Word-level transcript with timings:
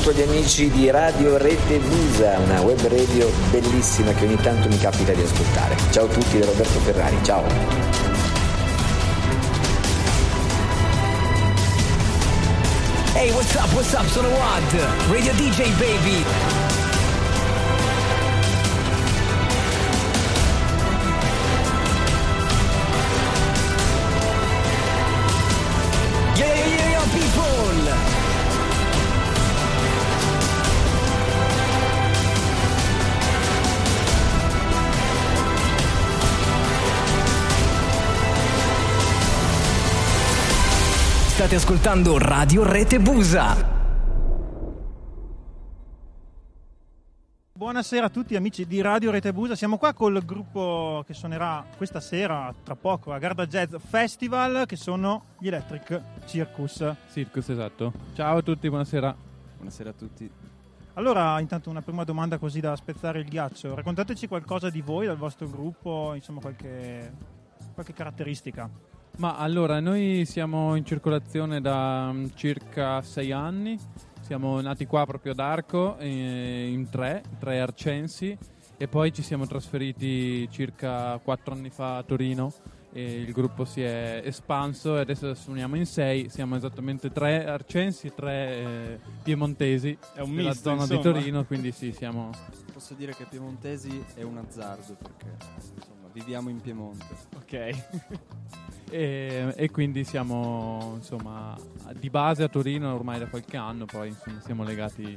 Saluto 0.00 0.18
gli 0.18 0.28
amici 0.28 0.70
di 0.70 0.90
Radio 0.90 1.36
Rete 1.36 1.78
Musa, 1.78 2.38
una 2.38 2.62
web 2.62 2.80
radio 2.86 3.30
bellissima 3.50 4.12
che 4.12 4.24
ogni 4.24 4.36
tanto 4.36 4.66
mi 4.68 4.78
capita 4.78 5.12
di 5.12 5.20
ascoltare. 5.20 5.76
Ciao 5.90 6.06
a 6.06 6.08
tutti 6.08 6.38
da 6.38 6.46
Roberto 6.46 6.78
Ferrari, 6.78 7.18
ciao. 7.22 7.44
Hey, 13.12 13.30
what's 13.32 13.54
up, 13.56 13.70
what's 13.74 13.92
up, 13.92 14.06
sono 14.06 14.28
Wad, 14.28 15.10
Radio 15.10 15.34
DJ 15.34 15.68
baby. 15.76 16.79
State 41.50 41.64
ascoltando 41.64 42.16
Radio 42.16 42.62
Rete 42.62 43.00
Busa. 43.00 43.56
Buonasera 47.52 48.06
a 48.06 48.08
tutti 48.08 48.36
amici 48.36 48.68
di 48.68 48.80
Radio 48.80 49.10
Rete 49.10 49.32
Busa, 49.32 49.56
siamo 49.56 49.76
qua 49.76 49.92
col 49.92 50.24
gruppo 50.24 51.02
che 51.04 51.12
suonerà 51.12 51.66
questa 51.76 51.98
sera, 51.98 52.54
tra 52.62 52.76
poco, 52.76 53.12
a 53.12 53.18
Garda 53.18 53.48
Jazz 53.48 53.74
Festival, 53.84 54.64
che 54.64 54.76
sono 54.76 55.24
gli 55.40 55.48
Electric 55.48 56.00
Circus. 56.26 56.94
Circus, 57.10 57.48
esatto. 57.48 57.94
Ciao 58.14 58.36
a 58.36 58.42
tutti, 58.42 58.68
buonasera. 58.68 59.12
Buonasera 59.56 59.90
a 59.90 59.94
tutti. 59.94 60.30
Allora, 60.94 61.40
intanto 61.40 61.68
una 61.68 61.82
prima 61.82 62.04
domanda 62.04 62.38
così 62.38 62.60
da 62.60 62.76
spezzare 62.76 63.18
il 63.18 63.28
ghiaccio. 63.28 63.74
Raccontateci 63.74 64.28
qualcosa 64.28 64.70
di 64.70 64.82
voi, 64.82 65.06
dal 65.06 65.16
vostro 65.16 65.48
gruppo, 65.48 66.12
insomma 66.14 66.40
qualche, 66.40 67.12
qualche 67.74 67.92
caratteristica. 67.92 68.70
Ma 69.20 69.36
allora, 69.36 69.80
noi 69.80 70.24
siamo 70.24 70.76
in 70.76 70.84
circolazione 70.86 71.60
da 71.60 72.10
mm, 72.10 72.28
circa 72.34 73.02
sei 73.02 73.32
anni. 73.32 73.78
Siamo 74.22 74.58
nati 74.62 74.86
qua 74.86 75.04
proprio 75.04 75.32
ad 75.32 75.40
Arco, 75.40 75.98
eh, 75.98 76.70
in 76.70 76.88
tre, 76.88 77.22
tre 77.38 77.60
arcensi, 77.60 78.34
e 78.78 78.88
poi 78.88 79.12
ci 79.12 79.20
siamo 79.20 79.46
trasferiti 79.46 80.48
circa 80.50 81.20
quattro 81.22 81.52
anni 81.52 81.68
fa 81.68 81.98
a 81.98 82.02
Torino. 82.02 82.50
E 82.92 83.20
il 83.20 83.30
gruppo 83.32 83.66
si 83.66 83.82
è 83.82 84.22
espanso 84.24 84.96
e 84.96 85.00
adesso 85.00 85.34
suoniamo 85.34 85.76
in 85.76 85.84
sei. 85.84 86.30
Siamo 86.30 86.56
esattamente 86.56 87.12
tre 87.12 87.44
arcensi 87.44 88.06
e 88.06 88.14
tre 88.14 88.48
eh, 88.48 89.00
piemontesi 89.22 89.98
È 90.14 90.20
un 90.22 90.34
della 90.34 90.48
misto, 90.48 90.70
zona 90.70 90.86
di 90.86 90.94
insomma. 90.94 91.14
Torino, 91.14 91.44
quindi 91.44 91.72
sì, 91.72 91.92
siamo 91.92 92.30
Posso 92.72 92.94
dire 92.94 93.14
che 93.14 93.26
Piemontesi 93.28 94.02
è 94.14 94.22
un 94.22 94.38
azzardo 94.38 94.94
perché 94.94 95.36
viviamo 96.12 96.48
in 96.48 96.60
Piemonte. 96.60 97.06
Ok. 97.36 98.18
E, 98.92 99.52
e 99.56 99.70
quindi 99.70 100.02
siamo 100.02 100.94
insomma 100.96 101.56
di 101.94 102.10
base 102.10 102.42
a 102.42 102.48
Torino 102.48 102.92
ormai 102.92 103.20
da 103.20 103.28
qualche 103.28 103.56
anno, 103.56 103.84
poi 103.84 104.08
insomma, 104.08 104.40
siamo 104.40 104.64
legati 104.64 105.16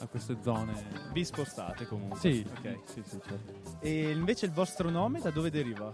a 0.00 0.06
queste 0.06 0.36
zone. 0.42 0.74
Vi 1.10 1.24
spostate 1.24 1.86
comunque. 1.86 2.18
Sì, 2.18 2.46
Ok. 2.58 2.78
sì, 2.84 3.02
sì, 3.02 3.18
certo. 3.26 3.78
E 3.80 4.10
invece 4.10 4.44
il 4.44 4.52
vostro 4.52 4.90
nome 4.90 5.20
da 5.20 5.30
dove 5.30 5.50
deriva? 5.50 5.90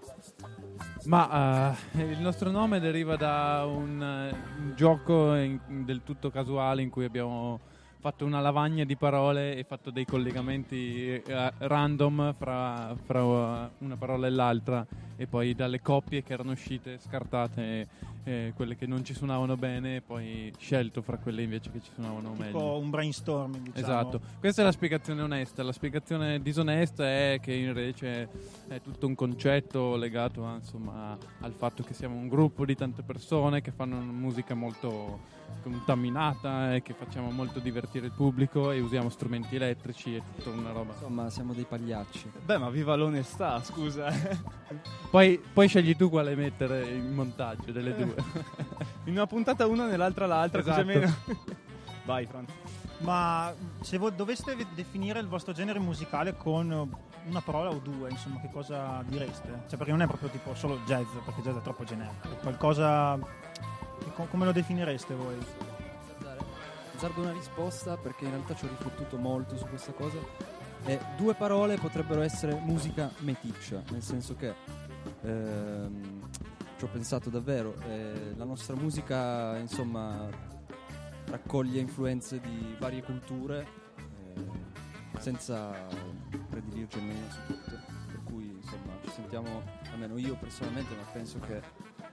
Ma 1.05 1.73
eh, 1.93 2.03
il 2.03 2.19
nostro 2.21 2.51
nome 2.51 2.81
deriva 2.81 3.15
da 3.15 3.65
un, 3.65 4.03
eh, 4.03 4.35
un 4.59 4.73
gioco 4.75 5.37
in- 5.37 5.85
del 5.85 6.03
tutto 6.03 6.31
casuale 6.33 6.83
in 6.83 6.91
cui 6.91 7.05
abbiamo 7.05 7.61
fatto 8.01 8.25
una 8.25 8.41
lavagna 8.41 8.85
di 8.85 8.97
parole 8.97 9.57
e 9.57 9.65
fatto 9.65 9.91
dei 9.91 10.07
collegamenti 10.07 11.13
eh, 11.15 11.53
random 11.59 12.35
fra, 12.37 12.97
fra, 13.05 13.23
uh, 13.23 13.69
una 13.79 13.97
parola 13.99 14.27
e 14.27 14.31
l'altra 14.31 14.87
e 15.17 15.27
poi 15.27 15.55
dalle 15.55 15.83
coppie 15.83 16.23
che 16.23 16.33
erano 16.33 16.53
uscite 16.53 16.99
scartate 16.99 17.87
eh, 18.25 18.53
quelle 18.57 18.75
che 18.75 18.87
non 18.87 19.05
ci 19.05 19.13
suonavano 19.13 19.55
bene 19.57 19.97
e 19.97 20.01
poi 20.01 20.51
scelto 20.59 21.03
fra 21.03 21.19
quelle 21.19 21.43
invece 21.43 21.71
che 21.71 21.81
ci 21.83 21.91
suonavano 21.93 22.31
meglio. 22.31 22.59
Tipo 22.59 22.79
un 22.79 22.89
brainstorming, 22.89 23.67
diciamo. 23.73 23.87
Esatto, 23.87 24.21
questa 24.39 24.63
è 24.63 24.65
la 24.65 24.73
spiegazione 24.73 25.21
onesta. 25.21 25.63
La 25.63 25.73
spiegazione 25.73 26.41
disonesta 26.41 27.05
è 27.05 27.39
che 27.43 27.53
invece 27.53 28.29
è 28.67 28.81
tutto 28.81 29.07
un 29.07 29.15
concetto 29.15 29.97
legato 29.97 30.43
insomma, 30.55 31.19
al 31.41 31.53
fatto 31.53 31.83
che 31.83 31.93
siamo 31.93 32.17
un 32.17 32.29
gruppo 32.29 32.65
di 32.65 32.75
tante 32.75 33.03
persone 33.03 33.61
che 33.61 33.73
fanno 33.73 33.97
musica 33.97 34.55
molto 34.55 35.39
contaminata 35.63 36.75
e 36.75 36.83
che 36.83 36.95
facciamo 36.95 37.31
molto 37.31 37.59
divertire 37.59 38.07
il 38.07 38.13
pubblico 38.13 38.71
e 38.71 38.81
usiamo 38.81 39.09
strumenti 39.09 39.57
elettrici 39.57 40.17
e 40.17 40.23
tutta 40.37 40.51
una 40.51 40.73
roba. 40.73 40.93
Insomma, 40.93 41.31
siamo 41.31 41.53
dei 41.53 41.65
pagliacci. 41.65 42.31
Beh, 42.45 42.59
ma 42.59 42.71
viva 42.71 42.95
l'onestà, 42.95 43.63
scusa. 43.63 44.09
Poi, 45.11 45.43
poi 45.53 45.67
scegli 45.67 45.97
tu 45.97 46.09
quale 46.09 46.37
mettere 46.37 46.89
in 46.89 47.13
montaggio 47.13 47.73
delle 47.73 47.95
due. 47.97 48.15
In 49.07 49.15
una 49.15 49.27
puntata 49.27 49.67
una, 49.67 49.87
nell'altra 49.87 50.27
l'altra, 50.27 50.63
così 50.63 50.81
Esatto. 50.81 50.89
almeno. 50.89 51.15
Vai, 52.07 52.27
Franz. 52.27 52.51
Ma 52.99 53.53
se 53.81 53.99
doveste 54.15 54.55
ve- 54.55 54.67
definire 54.75 55.19
il 55.19 55.27
vostro 55.27 55.53
genere 55.53 55.81
musicale 55.81 56.37
con 56.37 56.71
una 57.27 57.41
parola 57.41 57.71
o 57.71 57.79
due, 57.79 58.11
insomma, 58.11 58.41
che 58.41 58.51
cosa 58.53 59.03
direste? 59.07 59.63
Cioè, 59.69 59.77
perché 59.77 59.91
non 59.91 60.03
è 60.03 60.07
proprio 60.07 60.29
tipo 60.29 60.55
solo 60.55 60.79
jazz, 60.87 61.07
perché 61.25 61.41
jazz 61.43 61.57
è 61.57 61.63
troppo 61.63 61.83
generico. 61.85 62.29
È 62.29 62.37
Qualcosa. 62.41 63.19
Come 64.15 64.45
lo 64.45 64.53
definireste 64.53 65.15
voi? 65.15 65.37
Azzardo 66.95 67.23
una 67.23 67.33
risposta 67.33 67.97
perché 67.97 68.25
in 68.25 68.31
realtà 68.33 68.55
ci 68.55 68.67
ho 68.67 68.69
riflettuto 68.69 69.17
molto 69.17 69.57
su 69.57 69.65
questa 69.67 69.93
cosa. 69.93 70.19
E 70.85 70.99
due 71.17 71.35
parole 71.35 71.77
potrebbero 71.77 72.23
essere 72.23 72.55
musica 72.55 73.11
meticcia, 73.19 73.83
nel 73.91 74.03
senso 74.03 74.35
che 74.35 74.55
ehm, 75.23 76.29
ci 76.77 76.85
ho 76.85 76.89
pensato 76.89 77.31
davvero. 77.31 77.75
eh, 77.89 78.35
la 78.37 78.45
nostra 78.45 78.75
musica, 78.75 79.57
insomma, 79.59 80.29
raccoglie 81.27 81.81
influenze 81.81 82.41
di 82.41 82.77
varie 82.79 83.03
culture 83.03 83.67
eh, 84.35 85.19
senza 85.19 85.87
prediligerne 86.49 87.15
una 87.15 87.31
su 87.31 87.41
tutte. 87.47 87.79
Per 88.07 88.21
cui, 88.25 88.57
insomma, 88.57 88.93
ci 89.05 89.11
sentiamo, 89.11 89.63
almeno 89.93 90.17
io 90.19 90.35
personalmente, 90.37 90.95
ma 90.95 91.03
penso 91.13 91.39
che 91.41 91.61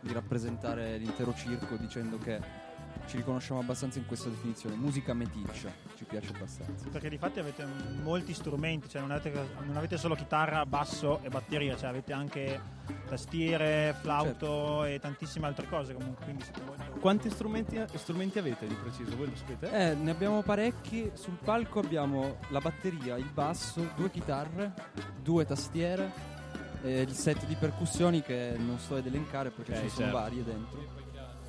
di 0.07 0.13
rappresentare 0.13 0.97
l'intero 0.97 1.33
circo 1.35 1.75
dicendo 1.75 2.17
che 2.17 2.65
ci 3.05 3.17
riconosciamo 3.17 3.59
abbastanza 3.61 3.99
in 3.99 4.05
questa 4.05 4.27
definizione. 4.27 4.75
Musica 4.75 5.13
meticcia, 5.13 5.69
ci 5.95 6.03
piace 6.03 6.33
abbastanza. 6.35 6.89
Perché 6.89 7.07
di 7.09 7.17
fatti 7.17 7.39
avete 7.39 7.65
molti 8.03 8.33
strumenti, 8.33 8.89
cioè 8.89 8.99
non 9.01 9.11
avete, 9.11 9.47
non 9.65 9.77
avete 9.77 9.97
solo 9.97 10.15
chitarra, 10.15 10.65
basso 10.65 11.21
e 11.21 11.29
batteria, 11.29 11.77
cioè 11.77 11.89
avete 11.89 12.11
anche 12.11 12.59
tastiere, 13.07 13.95
flauto 14.01 14.83
e 14.83 14.99
tantissime 14.99 15.47
altre 15.47 15.67
cose 15.69 15.93
comunque. 15.93 16.25
Quindi 16.25 16.43
siete 16.43 16.61
molto- 16.65 16.99
Quanti 16.99 17.29
strumenti, 17.29 17.81
strumenti 17.93 18.39
avete 18.39 18.67
di 18.67 18.73
preciso? 18.75 19.15
Voi 19.15 19.29
lo 19.29 19.35
sapete? 19.35 19.71
Eh, 19.71 19.95
ne 19.95 20.11
abbiamo 20.11 20.41
parecchi. 20.41 21.09
Sul 21.13 21.37
palco 21.41 21.79
abbiamo 21.79 22.37
la 22.49 22.59
batteria, 22.59 23.15
il 23.17 23.29
basso, 23.31 23.87
due 23.95 24.09
chitarre, 24.11 24.73
due 25.21 25.45
tastiere, 25.45 26.35
e 26.83 27.01
il 27.01 27.11
set 27.13 27.45
di 27.45 27.55
percussioni 27.55 28.21
che 28.21 28.53
non 28.57 28.77
sto 28.79 28.95
ad 28.95 29.05
elencare 29.05 29.49
perché 29.49 29.73
Ok, 29.73 29.81
ci 29.81 29.89
sono 29.89 30.05
certo. 30.05 30.17
varie 30.17 30.43
dentro. 30.43 30.85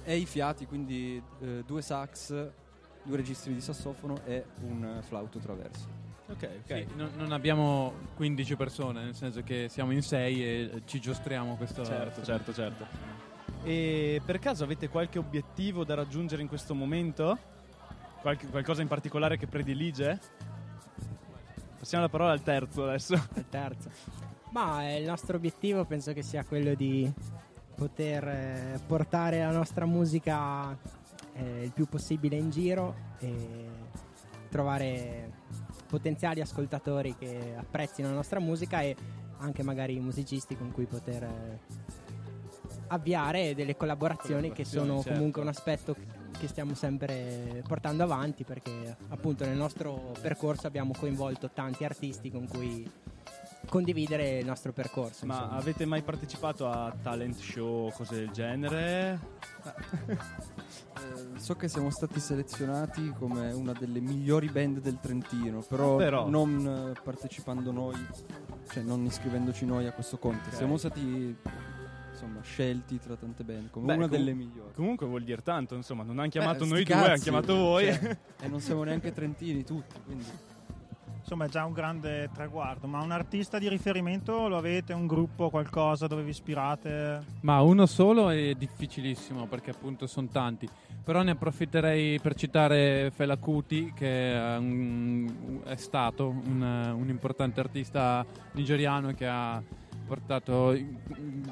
E 0.05 0.17
i 0.17 0.25
fiati, 0.27 0.67
quindi 0.67 1.23
eh, 1.41 1.63
due 1.67 1.83
sax, 1.83 2.29
due 3.03 3.17
registri 3.17 3.53
di 3.53 3.61
sassofono 3.61 4.21
e 4.25 4.45
un 4.63 4.85
eh, 4.99 5.03
flauto 5.03 5.39
traverso. 5.39 5.87
Ok, 6.29 6.49
ok. 6.65 6.77
Sì, 6.77 6.87
non, 6.97 7.11
non 7.17 7.33
abbiamo 7.33 7.93
15 8.17 8.57
persone, 8.57 9.03
nel 9.05 9.15
senso 9.15 9.43
che 9.43 9.69
siamo 9.69 9.93
in 9.93 10.03
6 10.03 10.45
e 10.45 10.83
ci 10.87 11.01
giostriamo 11.01 11.57
questo. 11.57 11.85
Certo, 11.85 12.23
certo, 12.23 12.53
certo. 12.53 12.87
E 13.65 14.21
per 14.25 14.39
caso 14.39 14.65
avete 14.65 14.89
qualche 14.89 15.19
obiettivo 15.19 15.85
da 15.85 15.95
raggiungere 15.95 16.43
in 16.43 16.49
questo 16.49 16.75
momento? 16.75 17.37
Qualche- 18.21 18.47
qualcosa 18.49 18.83
in 18.83 18.89
particolare 18.89 19.37
che 19.39 19.47
predilige? 19.47 20.19
Passiamo 21.79 22.05
la 22.05 22.11
parola 22.11 22.33
al 22.33 22.43
terzo 22.43 22.85
adesso. 22.85 23.15
al 23.15 23.49
terzo. 23.49 23.91
Ma 24.51 24.89
eh, 24.89 24.99
il 24.99 25.07
nostro 25.07 25.37
obiettivo 25.37 25.85
penso 25.85 26.13
che 26.13 26.23
sia 26.23 26.45
quello 26.45 26.75
di 26.75 27.11
poter 27.75 28.27
eh, 28.27 28.81
portare 28.87 29.39
la 29.41 29.53
nostra 29.53 29.87
musica 29.87 30.77
eh, 31.35 31.65
il 31.65 31.73
più 31.73 31.87
possibile 31.87 32.37
in 32.37 32.51
giro 32.51 32.95
e 33.19 33.67
trovare 34.49 35.31
potenziali 35.87 36.41
ascoltatori 36.41 37.15
che 37.17 37.55
apprezzino 37.57 38.09
la 38.09 38.15
nostra 38.15 38.41
musica 38.41 38.81
e 38.81 38.97
anche 39.39 39.63
magari 39.63 39.99
musicisti 40.01 40.57
con 40.57 40.73
cui 40.73 40.87
poter 40.87 41.23
eh, 41.23 41.59
avviare 42.89 43.55
delle 43.55 43.77
collaborazioni 43.77 44.53
che 44.53 44.65
sono 44.65 45.01
certo. 45.01 45.13
comunque 45.13 45.43
un 45.43 45.49
aspetto 45.49 45.95
che 46.39 46.49
stiamo 46.49 46.75
sempre 46.75 47.63
portando 47.67 48.03
avanti 48.03 48.45
perché 48.45 48.97
appunto 49.09 49.45
nel 49.45 49.57
nostro 49.57 50.13
percorso 50.21 50.67
abbiamo 50.67 50.93
coinvolto 50.97 51.51
tanti 51.51 51.85
artisti 51.85 52.31
con 52.31 52.47
cui 52.47 52.91
condividere 53.69 54.39
il 54.39 54.47
nostro 54.47 54.73
percorso. 54.73 55.27
Ma 55.27 55.35
insomma. 55.37 55.57
avete 55.57 55.85
mai 55.87 56.03
partecipato 56.03 56.69
a 56.69 56.95
talent 57.03 57.37
show, 57.37 57.91
cose 57.93 58.15
del 58.17 58.31
genere? 58.31 59.21
Eh, 60.99 61.39
so 61.39 61.55
che 61.55 61.69
siamo 61.69 61.91
stati 61.91 62.19
selezionati 62.19 63.15
come 63.17 63.53
una 63.53 63.73
delle 63.73 64.01
migliori 64.01 64.49
band 64.49 64.81
del 64.81 64.99
Trentino, 65.01 65.61
però, 65.61 65.95
Però. 65.97 66.29
non 66.29 66.93
eh, 66.97 67.01
partecipando 67.01 67.71
noi, 67.71 67.95
cioè 68.69 68.83
non 68.83 69.05
iscrivendoci 69.05 69.65
noi 69.65 69.87
a 69.87 69.93
questo 69.93 70.19
contest. 70.19 70.49
Ok. 70.53 70.57
Siamo 70.57 70.77
stati 70.77 71.37
insomma 72.11 72.41
scelti 72.43 72.99
tra 72.99 73.15
tante 73.15 73.45
band 73.45 73.71
come 73.71 73.87
Beh, 73.87 73.95
una 73.95 74.09
com- 74.09 74.17
delle 74.17 74.33
migliori. 74.35 74.73
Comunque 74.75 75.07
vuol 75.07 75.23
dire 75.23 75.43
tanto, 75.43 75.77
insomma, 75.77 76.03
non 76.03 76.19
hanno 76.19 76.29
chiamato 76.31 76.65
Eh, 76.65 76.69
noi 76.69 76.83
due, 76.85 76.95
hanno 76.95 77.17
chiamato 77.19 77.55
voi. 77.55 77.85
cioè, 77.95 78.19
e 78.41 78.49
non 78.49 78.61
siamo 78.61 78.83
neanche 78.83 79.13
trentini 79.13 79.63
tutti, 79.63 79.95
quindi 80.05 80.25
Insomma, 81.31 81.45
è 81.45 81.51
già 81.51 81.67
un 81.67 81.75
grande 81.75 82.31
traguardo. 82.33 82.87
Ma 82.87 83.03
un 83.03 83.11
artista 83.11 83.59
di 83.59 83.69
riferimento 83.69 84.49
lo 84.49 84.57
avete? 84.57 84.95
Un 84.95 85.07
gruppo, 85.07 85.51
qualcosa 85.51 86.07
dove 86.07 86.23
vi 86.23 86.31
ispirate? 86.31 87.23
Ma 87.43 87.61
uno 87.61 87.85
solo 87.85 88.31
è 88.31 88.55
difficilissimo 88.55 89.45
perché 89.47 89.69
appunto 89.73 90.07
sono 90.07 90.29
tanti. 90.33 90.67
Però 91.05 91.21
ne 91.23 91.33
approfitterei 91.33 92.19
per 92.19 92.35
citare 92.35 93.11
Fela 93.15 93.37
Kuti, 93.37 93.93
che 93.95 94.33
è, 94.33 94.57
un- 94.57 95.61
è 95.67 95.77
stato 95.77 96.29
un, 96.29 96.63
un 96.99 97.09
importante 97.11 97.61
artista 97.61 98.25
nigeriano 98.53 99.13
che 99.13 99.27
ha 99.27 99.63
portato, 100.07 100.75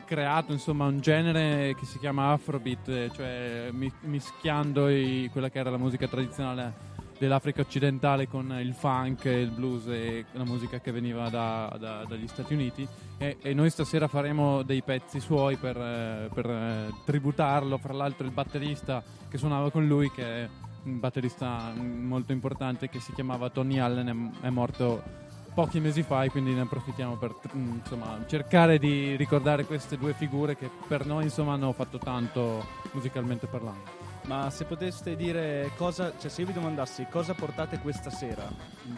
creato 0.06 0.52
insomma 0.52 0.86
un 0.86 1.00
genere 1.00 1.74
che 1.78 1.84
si 1.84 1.98
chiama 1.98 2.32
Afrobeat, 2.32 3.10
cioè 3.10 3.68
mi- 3.72 3.92
mischiando 4.04 4.88
i- 4.88 5.28
quella 5.30 5.50
che 5.50 5.58
era 5.58 5.68
la 5.68 5.76
musica 5.76 6.08
tradizionale 6.08 6.94
dell'Africa 7.18 7.62
occidentale 7.62 8.28
con 8.28 8.56
il 8.60 8.74
funk, 8.74 9.24
il 9.24 9.50
blues 9.50 9.86
e 9.88 10.26
la 10.32 10.44
musica 10.44 10.80
che 10.80 10.92
veniva 10.92 11.28
da- 11.28 11.74
da- 11.78 12.04
dagli 12.06 12.26
Stati 12.26 12.54
Uniti 12.54 12.86
e, 13.18 13.38
e 13.40 13.54
noi 13.54 13.70
stasera 13.70 14.08
faremo 14.08 14.62
dei 14.62 14.82
pezzi 14.82 15.20
suoi 15.20 15.56
per, 15.56 15.76
eh, 15.76 16.28
per, 16.32 16.46
eh, 16.46 16.92
tributarlo, 17.04 17.78
fra 17.78 17.92
l'altro 17.92 18.26
il 18.26 18.32
batterista 18.32 19.02
che 19.28 19.38
suonava 19.38 19.70
con 19.70 19.86
lui 19.86 20.10
che 20.10 20.24
è 20.24 20.48
un 20.84 21.00
batterista 21.00 21.72
molto 21.76 22.32
importante 22.32 22.88
che 22.88 23.00
si 23.00 23.12
chiamava 23.12 23.50
Tony 23.50 23.78
Allen 23.78 24.32
è, 24.42 24.46
è 24.46 24.50
morto 24.50 25.24
pochi 25.56 25.80
mesi 25.80 26.02
fa 26.02 26.22
e 26.22 26.30
quindi 26.30 26.52
ne 26.52 26.60
approfittiamo 26.60 27.16
per 27.16 27.34
mm, 27.56 27.76
insomma, 27.78 28.22
cercare 28.26 28.78
di 28.78 29.16
ricordare 29.16 29.64
queste 29.64 29.96
due 29.96 30.12
figure 30.12 30.54
che 30.54 30.68
per 30.86 31.06
noi 31.06 31.24
insomma, 31.24 31.54
hanno 31.54 31.72
fatto 31.72 31.96
tanto 31.96 32.62
musicalmente 32.92 33.46
parlando. 33.46 34.05
Ma 34.26 34.50
se 34.50 34.64
poteste 34.64 35.14
dire 35.14 35.70
cosa, 35.76 36.12
cioè 36.18 36.28
se 36.28 36.40
io 36.40 36.48
vi 36.48 36.52
domandassi 36.52 37.06
cosa 37.08 37.32
portate 37.32 37.78
questa 37.78 38.10
sera, 38.10 38.42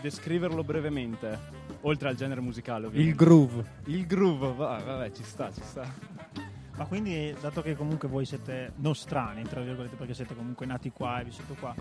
descriverlo 0.00 0.64
brevemente, 0.64 1.38
oltre 1.82 2.08
al 2.08 2.14
genere 2.14 2.40
musicale 2.40 2.86
ovviamente. 2.86 3.10
Il 3.10 3.16
groove. 3.16 3.64
Il 3.84 4.06
groove, 4.06 4.52
va- 4.54 4.82
vabbè, 4.82 5.10
ci 5.12 5.22
sta, 5.22 5.52
ci 5.52 5.60
sta. 5.62 5.84
Ma 6.78 6.84
quindi, 6.86 7.34
dato 7.40 7.60
che 7.60 7.74
comunque 7.74 8.08
voi 8.08 8.24
siete 8.24 8.72
nostrani, 8.76 9.42
tra 9.42 9.60
virgolette, 9.60 9.96
perché 9.96 10.14
siete 10.14 10.34
comunque 10.34 10.64
nati 10.64 10.92
qua 10.92 11.20
e 11.20 11.24
vissuto 11.24 11.54
qua, 11.58 11.74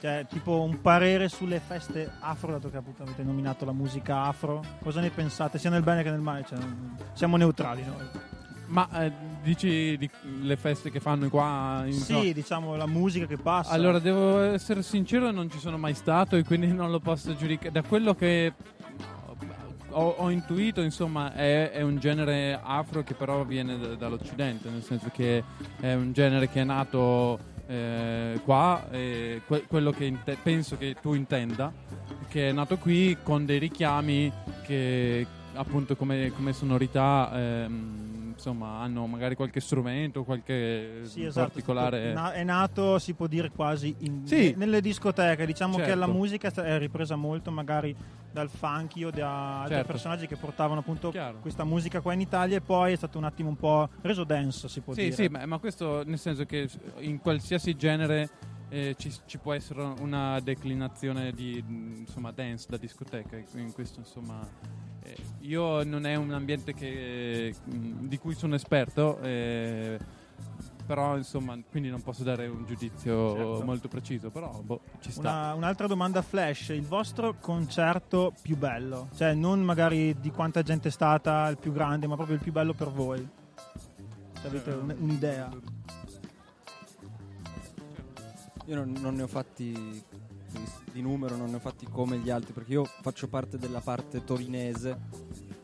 cioè 0.00 0.24
tipo 0.28 0.62
un 0.62 0.80
parere 0.80 1.28
sulle 1.28 1.58
feste 1.58 2.08
afro, 2.20 2.52
dato 2.52 2.70
che 2.70 2.76
appunto 2.76 3.02
avete 3.02 3.24
nominato 3.24 3.64
la 3.64 3.72
musica 3.72 4.22
afro, 4.22 4.62
cosa 4.80 5.00
ne 5.00 5.10
pensate, 5.10 5.58
sia 5.58 5.70
nel 5.70 5.82
bene 5.82 6.04
che 6.04 6.10
nel 6.10 6.20
male? 6.20 6.44
Cioè, 6.46 6.58
siamo 7.14 7.36
neutrali 7.36 7.84
noi. 7.84 8.06
Ma 8.66 8.88
eh, 9.04 9.12
dici 9.42 9.96
di, 9.98 10.08
le 10.40 10.56
feste 10.56 10.90
che 10.90 10.98
fanno 10.98 11.28
qua 11.28 11.82
in 11.86 11.92
Sì, 11.92 12.32
diciamo 12.32 12.76
la 12.76 12.86
musica 12.86 13.26
che 13.26 13.36
passa. 13.36 13.70
Allora, 13.72 13.98
devo 13.98 14.40
essere 14.40 14.82
sincero, 14.82 15.30
non 15.30 15.50
ci 15.50 15.58
sono 15.58 15.76
mai 15.76 15.94
stato 15.94 16.36
e 16.36 16.44
quindi 16.44 16.72
non 16.72 16.90
lo 16.90 16.98
posso 16.98 17.36
giudicare. 17.36 17.70
Da 17.70 17.82
quello 17.82 18.14
che 18.14 18.52
ho, 19.90 20.14
ho 20.18 20.30
intuito, 20.30 20.80
insomma, 20.80 21.32
è, 21.34 21.70
è 21.70 21.82
un 21.82 21.98
genere 21.98 22.58
afro 22.60 23.02
che 23.02 23.14
però 23.14 23.44
viene 23.44 23.78
da- 23.78 23.94
dall'Occidente, 23.94 24.70
nel 24.70 24.82
senso 24.82 25.10
che 25.12 25.44
è 25.78 25.92
un 25.92 26.12
genere 26.12 26.48
che 26.48 26.62
è 26.62 26.64
nato 26.64 27.38
eh, 27.66 28.40
qua, 28.44 28.88
e 28.90 29.42
que- 29.46 29.64
quello 29.68 29.90
che 29.90 30.06
inte- 30.06 30.36
penso 30.42 30.76
che 30.78 30.96
tu 31.00 31.14
intenda, 31.14 31.70
che 32.28 32.48
è 32.48 32.52
nato 32.52 32.78
qui 32.78 33.16
con 33.22 33.44
dei 33.44 33.58
richiami 33.58 34.32
che 34.64 35.26
appunto 35.54 35.94
come, 35.96 36.32
come 36.34 36.52
sonorità... 36.54 37.30
ehm, 37.34 38.13
Insomma, 38.34 38.80
hanno 38.80 39.06
magari 39.06 39.34
qualche 39.36 39.60
strumento, 39.60 40.24
qualche 40.24 41.00
Sì, 41.04 41.24
esatto, 41.24 41.46
particolare. 41.48 42.12
na- 42.12 42.32
è 42.32 42.42
nato, 42.42 42.98
si 42.98 43.14
può 43.14 43.26
dire, 43.26 43.50
quasi 43.50 43.94
in- 44.00 44.26
Sì. 44.26 44.54
nelle 44.56 44.80
discoteche. 44.80 45.46
Diciamo 45.46 45.76
che 45.76 45.84
Certo. 45.84 45.98
la 46.00 46.06
musica 46.08 46.50
è 46.52 46.78
ripresa 46.78 47.14
molto 47.16 47.50
magari 47.50 47.94
dal 48.32 48.48
funky 48.50 49.04
o 49.04 49.10
da 49.10 49.60
altri 49.60 49.76
Certo. 49.76 49.92
personaggi 49.92 50.26
che 50.26 50.36
portavano 50.36 50.80
appunto 50.80 51.10
Chiaro. 51.10 51.38
questa 51.38 51.62
musica 51.64 52.00
qua 52.00 52.12
in 52.12 52.20
Italia 52.20 52.56
e 52.56 52.60
poi 52.60 52.92
è 52.92 52.96
stato 52.96 53.16
un 53.16 53.24
attimo 53.24 53.48
un 53.48 53.56
po' 53.56 53.88
reso 54.02 54.24
dance, 54.24 54.68
si 54.68 54.80
può 54.80 54.92
Sì, 54.92 55.02
dire. 55.02 55.14
sì, 55.14 55.28
ma, 55.28 55.46
ma 55.46 55.58
questo 55.58 56.02
nel 56.04 56.18
senso 56.18 56.44
che 56.44 56.68
in 56.98 57.20
qualsiasi 57.20 57.76
genere 57.76 58.28
eh, 58.70 58.96
ci, 58.98 59.12
ci 59.26 59.38
può 59.38 59.52
essere 59.52 59.80
una 60.00 60.40
declinazione 60.40 61.30
di 61.30 61.62
insomma, 61.68 62.32
dance 62.32 62.66
da 62.68 62.76
discoteca. 62.76 63.36
In 63.54 63.72
questo, 63.72 64.00
insomma, 64.00 64.44
io 65.40 65.82
non 65.84 66.06
è 66.06 66.14
un 66.14 66.32
ambiente 66.32 66.72
che, 66.74 67.54
mh, 67.64 68.06
di 68.06 68.18
cui 68.18 68.34
sono 68.34 68.54
esperto. 68.54 69.18
eh, 69.20 69.98
però 70.86 71.16
insomma 71.16 71.58
quindi 71.70 71.88
non 71.88 72.02
posso 72.02 72.22
dare 72.24 72.46
un 72.46 72.66
giudizio 72.66 73.34
Certo. 73.34 73.64
molto 73.64 73.88
preciso 73.88 74.28
però 74.28 74.60
boh, 74.62 74.80
ci 75.00 75.10
sta 75.12 75.20
Una- 75.30 75.54
un'altra 75.54 75.86
domanda 75.86 76.20
flash, 76.20 76.68
il 76.70 76.82
vostro 76.84 77.36
concerto 77.40 78.34
più 78.42 78.54
bello? 78.58 79.08
Cioè 79.16 79.32
non 79.32 79.62
magari 79.62 80.14
di 80.20 80.30
quanta 80.30 80.60
gente 80.62 80.88
è 80.88 80.90
stata 80.90 81.48
il 81.48 81.56
più 81.56 81.72
grande, 81.72 82.06
ma 82.06 82.16
proprio 82.16 82.36
il 82.36 82.42
più 82.42 82.52
bello 82.52 82.74
per 82.74 82.88
voi. 82.90 83.26
Se 84.38 84.46
avete 84.46 84.70
un- 84.72 84.94
un'idea. 84.98 85.48
Io 88.66 88.74
non, 88.76 88.94
non 89.00 89.14
ne 89.14 89.22
ho 89.22 89.26
fatti 89.26 90.02
di 90.92 91.02
numero, 91.02 91.36
non 91.36 91.50
ne 91.50 91.56
ho 91.56 91.60
fatti 91.60 91.86
come 91.86 92.18
gli 92.18 92.30
altri, 92.30 92.52
perché 92.52 92.72
io 92.72 92.84
faccio 92.84 93.28
parte 93.28 93.58
della 93.58 93.80
parte 93.80 94.24
torinese 94.24 95.00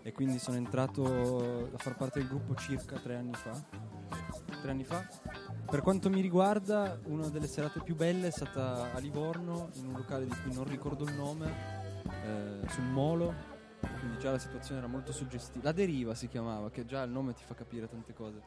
e 0.02 0.12
quindi 0.12 0.38
sono 0.38 0.56
entrato 0.56 1.68
a 1.72 1.78
far 1.78 1.96
parte 1.96 2.18
del 2.18 2.28
gruppo 2.28 2.54
circa 2.54 2.98
tre 2.98 3.16
anni 3.16 3.34
fa. 3.34 3.52
Tre 4.60 4.70
anni 4.70 4.84
fa. 4.84 5.06
Per 5.70 5.80
quanto 5.82 6.10
mi 6.10 6.20
riguarda, 6.20 6.98
una 7.04 7.28
delle 7.28 7.46
serate 7.46 7.80
più 7.80 7.94
belle 7.94 8.26
è 8.26 8.30
stata 8.32 8.92
a 8.92 8.98
Livorno, 8.98 9.70
in 9.74 9.86
un 9.86 9.92
locale 9.92 10.26
di 10.26 10.34
cui 10.42 10.52
non 10.52 10.64
ricordo 10.64 11.04
il 11.04 11.14
nome, 11.14 11.52
eh, 12.24 12.68
sul 12.68 12.84
Molo. 12.84 13.48
Quindi 13.98 14.18
già 14.18 14.32
la 14.32 14.38
situazione 14.38 14.80
era 14.80 14.88
molto 14.88 15.12
suggestiva. 15.12 15.64
La 15.64 15.72
Deriva 15.72 16.14
si 16.14 16.28
chiamava, 16.28 16.70
che 16.70 16.84
già 16.84 17.02
il 17.02 17.10
nome 17.10 17.32
ti 17.32 17.44
fa 17.44 17.54
capire 17.54 17.88
tante 17.88 18.12
cose. 18.12 18.42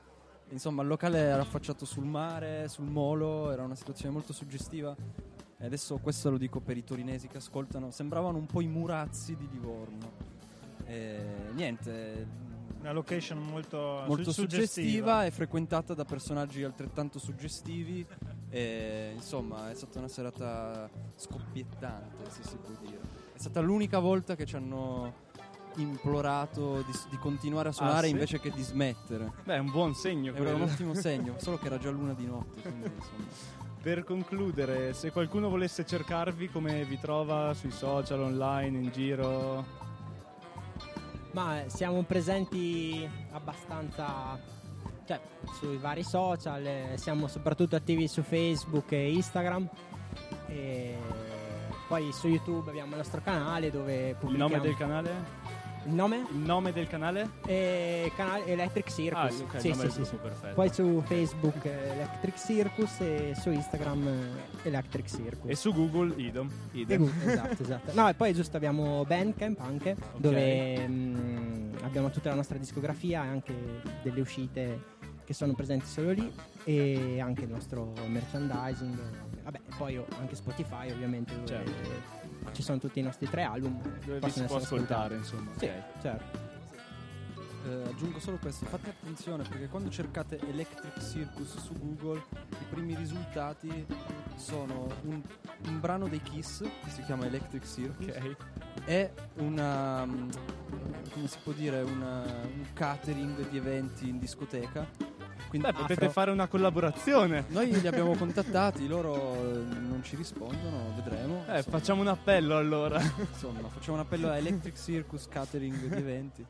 Insomma, 0.50 0.84
il 0.84 0.88
locale 0.88 1.20
era 1.20 1.42
affacciato 1.42 1.86
sul 1.86 2.06
mare, 2.06 2.68
sul 2.68 2.86
molo, 2.86 3.52
era 3.52 3.64
una 3.64 3.76
situazione 3.76 4.14
molto 4.14 4.34
suggestiva. 4.34 4.96
E 5.64 5.66
adesso 5.66 5.98
questo 6.00 6.30
lo 6.30 6.38
dico 6.38 6.60
per 6.60 6.76
i 6.76 6.84
torinesi 6.84 7.28
che 7.30 7.38
ascoltano, 7.38 7.90
sembravano 7.90 8.38
un 8.38 8.46
po' 8.46 8.60
i 8.60 8.68
murazzi 8.68 9.38
di 9.38 9.48
Livorno. 9.50 10.12
E 10.86 11.24
niente, 11.54 12.28
Una 12.82 12.92
location 12.92 13.38
molto, 13.42 14.04
molto 14.06 14.34
su- 14.34 14.42
suggestiva 14.42 15.24
e 15.26 15.32
frequentata 15.32 15.94
da 15.94 16.04
personaggi 16.04 16.64
altrettanto 16.64 17.18
suggestivi. 17.18 18.06
E 18.50 19.12
insomma, 19.16 19.72
è 19.72 19.74
stata 19.74 20.00
una 20.00 20.10
serata 20.10 20.90
scoppiettante, 21.16 22.30
se 22.30 22.44
si 22.44 22.58
può 22.58 22.74
dire. 22.82 23.00
È 23.32 23.38
stata 23.40 23.62
l'unica 23.62 24.00
volta 24.00 24.36
che 24.36 24.46
ci 24.46 24.58
hanno 24.58 25.14
implorato 25.78 26.82
di, 26.82 26.92
di 27.10 27.18
continuare 27.18 27.70
a 27.70 27.72
suonare 27.72 28.08
sì? 28.08 28.12
invece 28.12 28.42
che 28.42 28.52
di 28.52 28.62
smettere. 28.62 29.32
Beh, 29.46 29.56
è 29.56 29.60
un 29.60 29.72
buon 29.72 29.96
segno 29.96 30.34
Era 30.36 30.50
un 30.52 30.58
quello. 30.58 30.72
ottimo 30.74 30.94
segno, 30.94 31.36
solo 31.38 31.58
che 31.58 31.68
era 31.68 31.78
già 31.78 31.90
luna 31.90 32.14
di 32.14 32.26
notte. 32.26 32.62
Quindi, 32.62 32.92
insomma. 32.94 33.63
Per 33.84 34.06
concludere, 34.06 34.94
se 34.94 35.12
qualcuno 35.12 35.50
volesse 35.50 35.86
cercarvi, 35.86 36.48
come 36.48 36.86
vi 36.86 36.98
trova 36.98 37.54
sui 37.54 37.70
social, 37.70 38.22
online, 38.22 38.78
in 38.78 38.90
giro? 38.94 39.66
Ma 41.32 41.64
siamo 41.68 42.02
presenti 42.04 43.06
abbastanza 43.32 44.40
cioè, 45.06 45.20
sui 45.60 45.76
vari 45.76 46.02
social, 46.02 46.66
eh, 46.66 46.94
siamo 46.96 47.28
soprattutto 47.28 47.76
attivi 47.76 48.08
su 48.08 48.22
Facebook 48.22 48.94
e 48.94 49.12
Instagram. 49.12 49.68
E 50.48 50.96
poi 51.90 52.14
su 52.14 52.30
YouTube 52.30 52.70
abbiamo 52.70 52.92
il 52.92 52.98
nostro 53.00 53.20
canale 53.22 53.70
dove 53.70 54.12
Il 54.12 54.16
pubblichiamo 54.16 54.50
nome 54.50 54.66
del 54.66 54.78
canale? 54.78 55.43
Il 55.86 55.94
nome? 55.94 56.26
Il 56.32 56.38
nome 56.38 56.72
del 56.72 56.88
canale? 56.88 57.30
E 57.46 58.12
canale 58.16 58.46
Electric 58.46 58.88
Ah, 58.88 58.92
Circus. 58.92 59.40
ok, 59.42 59.60
Sì, 59.60 59.68
il 59.70 59.76
nome 59.76 59.90
sì, 59.90 59.92
sì, 59.92 60.00
gruppo, 60.02 60.16
sì. 60.16 60.16
perfetto. 60.22 60.54
Poi 60.54 60.74
su 60.74 61.04
Facebook 61.06 61.66
eh, 61.66 61.90
Electric 61.90 62.38
Circus 62.38 63.00
e 63.02 63.34
su 63.36 63.52
Instagram 63.52 64.08
eh, 64.08 64.68
Electric 64.68 65.08
Circus. 65.08 65.50
E 65.50 65.56
su 65.56 65.74
Google, 65.74 66.14
idem. 66.22 66.50
E 66.72 66.80
idem. 66.80 67.00
Google, 67.00 67.32
esatto, 67.34 67.64
esatto. 67.64 67.92
No, 67.94 68.08
e 68.08 68.14
poi 68.14 68.34
giusto 68.34 68.56
abbiamo 68.58 69.04
Bandcamp 69.06 69.60
anche, 69.60 69.96
dove 70.18 70.88
mm, 70.88 71.74
abbiamo 71.84 72.10
tutta 72.12 72.30
la 72.30 72.36
nostra 72.36 72.58
discografia 72.58 73.24
e 73.24 73.28
anche 73.28 73.54
delle 74.04 74.22
uscite 74.22 74.92
che 75.26 75.34
sono 75.34 75.54
presenti 75.54 75.86
solo 75.86 76.12
lì 76.12 76.32
e 76.64 77.20
anche 77.20 77.44
il 77.44 77.50
nostro 77.50 77.94
merchandising. 78.08 78.98
Vabbè, 79.44 79.60
poi 79.78 80.02
anche 80.20 80.36
Spotify 80.36 80.92
ovviamente 80.92 81.34
dove 81.34 81.48
Certo. 81.48 81.72
Ci 82.52 82.62
sono 82.62 82.78
tutti 82.80 83.00
i 83.00 83.04
nostri 83.04 83.30
tre 83.30 83.44
album. 83.44 83.82
Dove 84.06 84.20
vi 84.20 84.30
si 84.32 84.44
può 84.44 84.58
ascoltare, 84.58 85.16
ascoltati. 85.16 85.16
insomma. 85.16 85.52
Sì, 85.58 85.66
ok. 85.66 86.02
certo. 86.02 86.52
eh, 87.66 87.90
aggiungo 87.90 88.20
solo 88.20 88.38
questo, 88.38 88.66
fate 88.66 88.90
attenzione 88.90 89.44
perché 89.48 89.68
quando 89.70 89.90
cercate 89.90 90.40
Electric 90.50 91.00
Circus 91.02 91.58
su 91.58 91.74
Google 91.80 92.22
i 92.50 92.66
primi 92.70 92.94
risultati 92.96 93.86
sono 94.36 94.88
un, 95.04 95.22
un 95.68 95.80
brano 95.80 96.08
dei 96.10 96.22
Kiss 96.22 96.62
che 96.62 96.90
si 96.90 97.04
chiama 97.04 97.26
Electric 97.26 97.66
Circus 97.66 98.08
Ok. 98.08 98.36
e 98.86 99.14
una, 99.36 100.06
mm, 100.06 100.30
come 101.14 101.28
si 101.28 101.38
può 101.42 101.54
dire, 101.54 101.82
una- 101.84 102.22
un 102.44 102.66
catering 102.74 103.48
di 103.50 103.58
eventi 103.58 104.10
in 104.10 104.20
discoteca. 104.20 104.86
Quindi 105.54 105.70
Beh, 105.72 105.78
potete 105.78 106.00
Afro. 106.06 106.10
fare 106.10 106.32
una 106.32 106.48
collaborazione. 106.48 107.46
Noi 107.50 107.80
li 107.80 107.86
abbiamo 107.86 108.16
contattati, 108.16 108.88
loro 108.88 109.36
eh, 109.36 109.64
non 109.64 110.00
ci 110.04 110.16
rispondono, 110.16 110.94
vedremo. 110.96 111.44
Eh, 111.48 111.58
Insomma, 111.58 111.78
facciamo 111.78 112.02
un 112.02 112.08
appello 112.08 112.58
allora. 112.58 113.00
insomma, 113.00 113.68
facciamo 113.70 113.98
un 113.98 114.04
appello 114.04 114.30
a 114.32 114.38
Electric 114.38 114.76
Circus 114.76 115.28
Catering 115.28 115.76
di 115.90 115.96
eventi. 115.96 116.44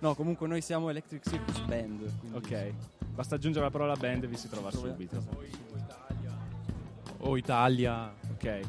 No, 0.00 0.14
comunque 0.14 0.46
noi 0.48 0.60
siamo 0.60 0.90
Electric 0.90 1.26
Circus 1.26 1.60
Band. 1.60 2.18
quindi, 2.18 2.36
ok. 2.36 2.72
Basta 3.14 3.36
aggiungere 3.36 3.64
la 3.64 3.70
parola 3.70 3.94
band 3.96 4.24
e 4.24 4.26
vi 4.26 4.36
si 4.36 4.50
trova 4.50 4.68
Trova- 4.68 4.88
subito. 4.88 5.24
O 7.20 7.36
Italia. 7.38 8.12
Ok. 8.32 8.60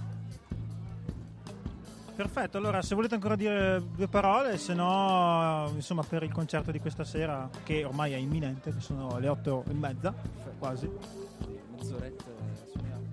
Perfetto, 2.15 2.57
allora 2.57 2.81
se 2.83 2.93
volete 2.93 3.15
ancora 3.15 3.35
dire 3.35 3.81
due 3.95 4.07
parole, 4.07 4.57
se 4.57 4.73
no, 4.75 5.71
insomma, 5.73 6.03
per 6.03 6.21
il 6.21 6.31
concerto 6.31 6.71
di 6.71 6.79
questa 6.79 7.03
sera, 7.03 7.49
che 7.63 7.83
ormai 7.83 8.13
è 8.13 8.17
imminente, 8.17 8.71
che 8.71 8.79
sono 8.81 9.17
le 9.17 9.27
otto 9.27 9.63
e 9.67 9.73
mezza, 9.73 10.13
quasi. 10.59 10.85
insomma, 10.85 11.59
mezz'oretta 11.75 12.23
eh, 12.23 12.69
suoniamo. 12.71 13.03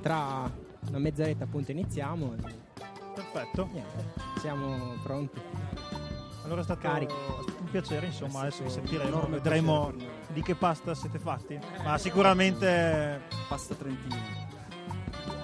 Tra 0.00 0.50
una 0.88 0.98
mezz'oretta 0.98 1.44
appunto 1.44 1.70
iniziamo 1.70 2.34
Perfetto. 3.14 3.68
niente, 3.72 4.04
siamo 4.40 4.94
pronti. 5.04 5.40
Allora 6.44 6.62
è 6.62 6.64
stato, 6.64 6.80
stato 6.80 7.44
un 7.60 7.70
piacere, 7.70 8.06
insomma, 8.06 8.40
È 8.40 8.46
adesso 8.46 8.64
vi 8.64 8.70
sentiremo, 8.70 9.26
vedremo 9.28 9.92
di 10.32 10.42
che 10.42 10.56
pasta 10.56 10.94
siete 10.94 11.18
fatti. 11.20 11.58
Ma 11.84 11.96
sicuramente 11.98 13.20
Pasta 13.48 13.74
Trentino. 13.74 14.59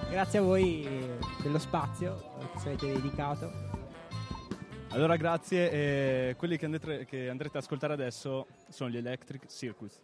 Grazie 0.09 0.39
a 0.39 0.41
voi 0.41 0.83
eh, 0.83 1.17
dello 1.43 1.59
spazio 1.59 2.33
che 2.53 2.59
ci 2.59 2.67
avete 2.67 2.93
dedicato. 2.93 3.51
Allora 4.89 5.15
grazie. 5.17 6.33
Quelli 6.37 6.57
che 6.57 6.65
andrete, 6.65 7.05
che 7.05 7.29
andrete 7.29 7.57
ad 7.57 7.63
ascoltare 7.63 7.93
adesso 7.93 8.47
sono 8.69 8.89
gli 8.89 8.97
Electric 8.97 9.47
Circus. 9.47 9.99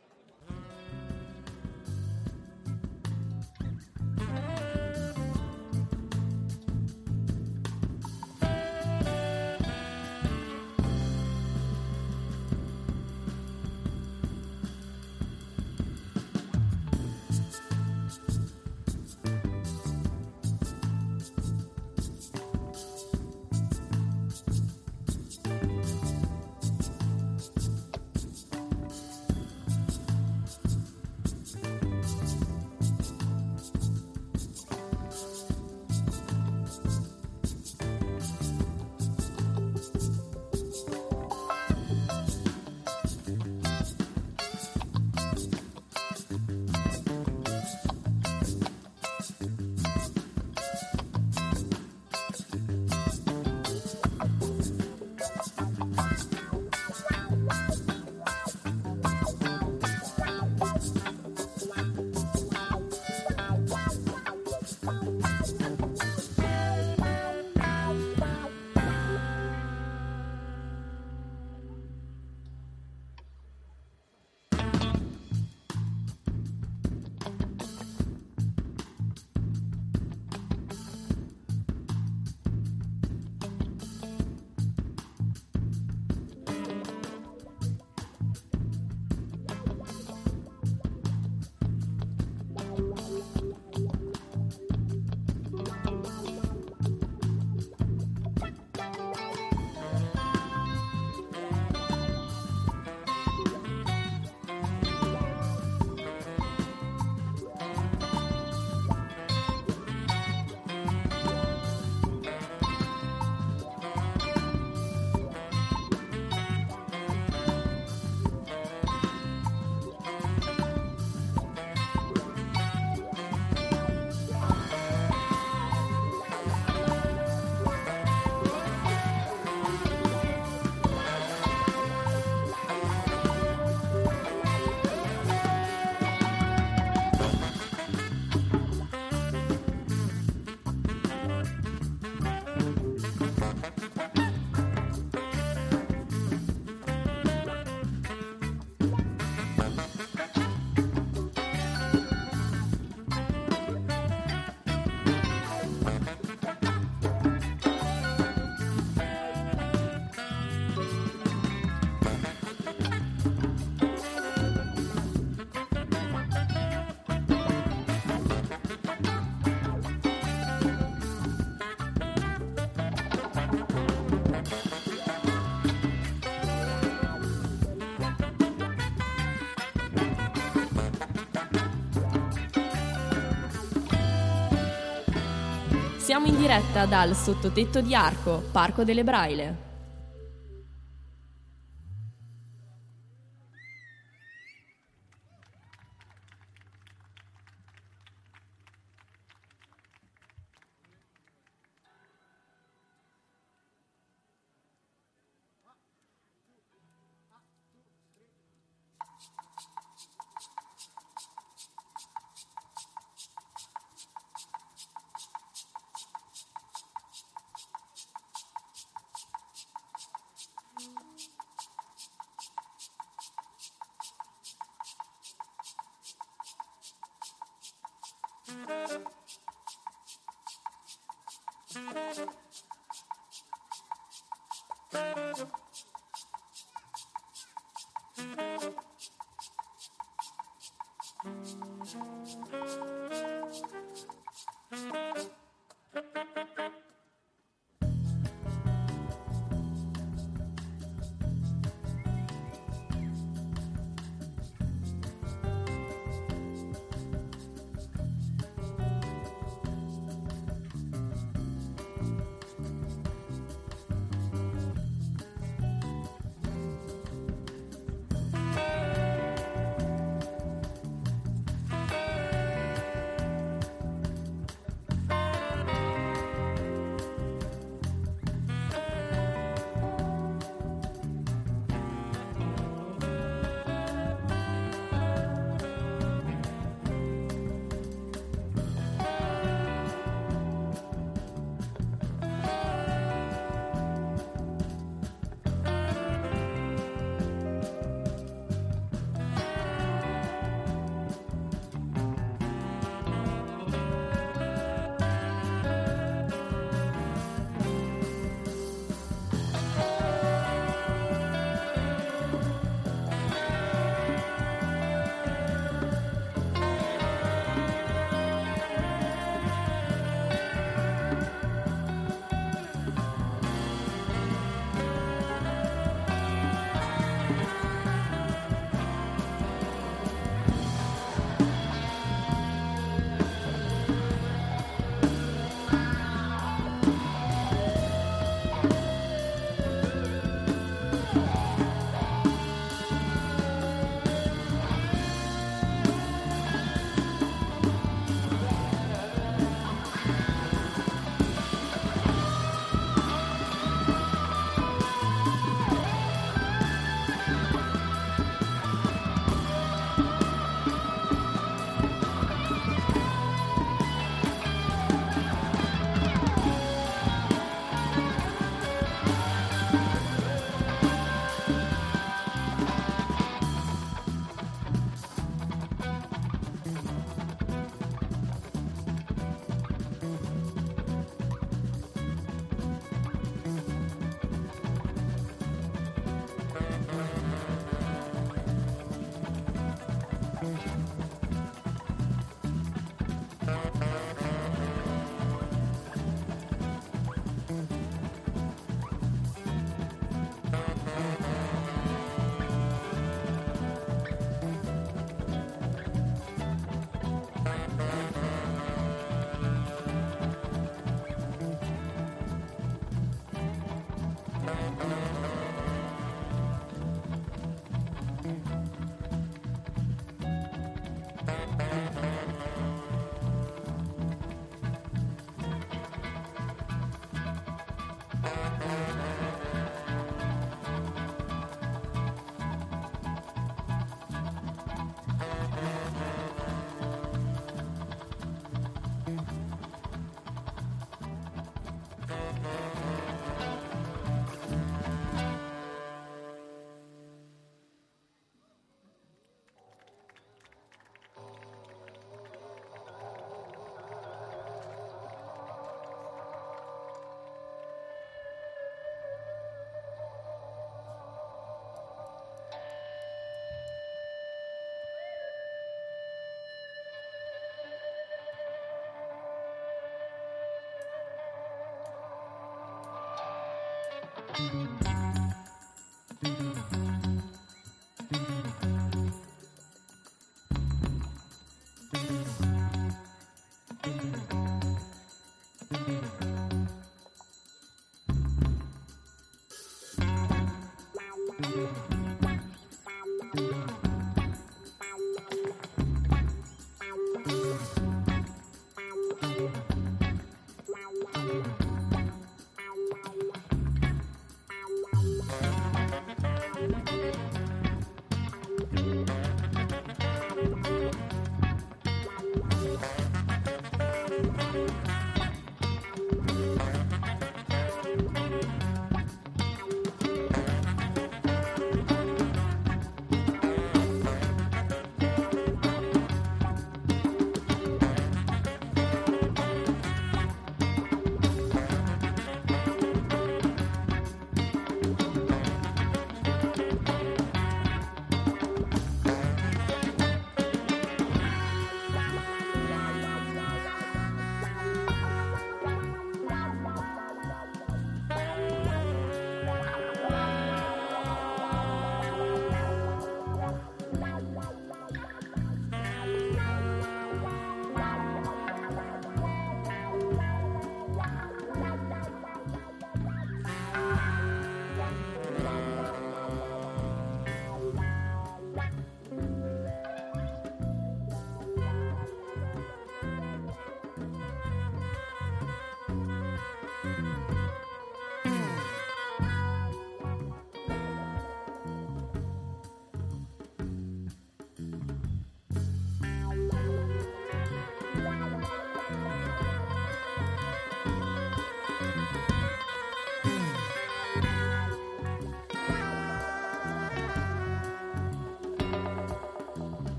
Siamo 186.13 186.27
in 186.27 186.38
diretta 186.38 186.86
dal 186.86 187.15
sottotetto 187.15 187.82
di 187.82 187.96
Arco, 187.96 188.43
Parco 188.51 188.84
delle 188.84 189.03
Braile. 189.03 189.72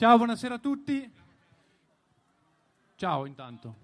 Ciao, 0.00 0.16
buonasera 0.16 0.54
a 0.54 0.58
tutti. 0.58 1.12
Ciao 2.94 3.26
intanto. 3.26 3.74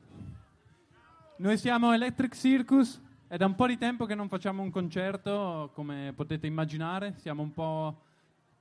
Noi 1.36 1.58
siamo 1.58 1.92
Electric 1.92 2.34
Circus, 2.34 2.98
è 3.26 3.36
da 3.36 3.44
un 3.44 3.54
po' 3.54 3.66
di 3.66 3.76
tempo 3.76 4.06
che 4.06 4.14
non 4.14 4.26
facciamo 4.26 4.62
un 4.62 4.70
concerto, 4.70 5.72
come 5.74 6.14
potete 6.16 6.46
immaginare, 6.46 7.16
siamo 7.18 7.42
un 7.42 7.52
po' 7.52 8.00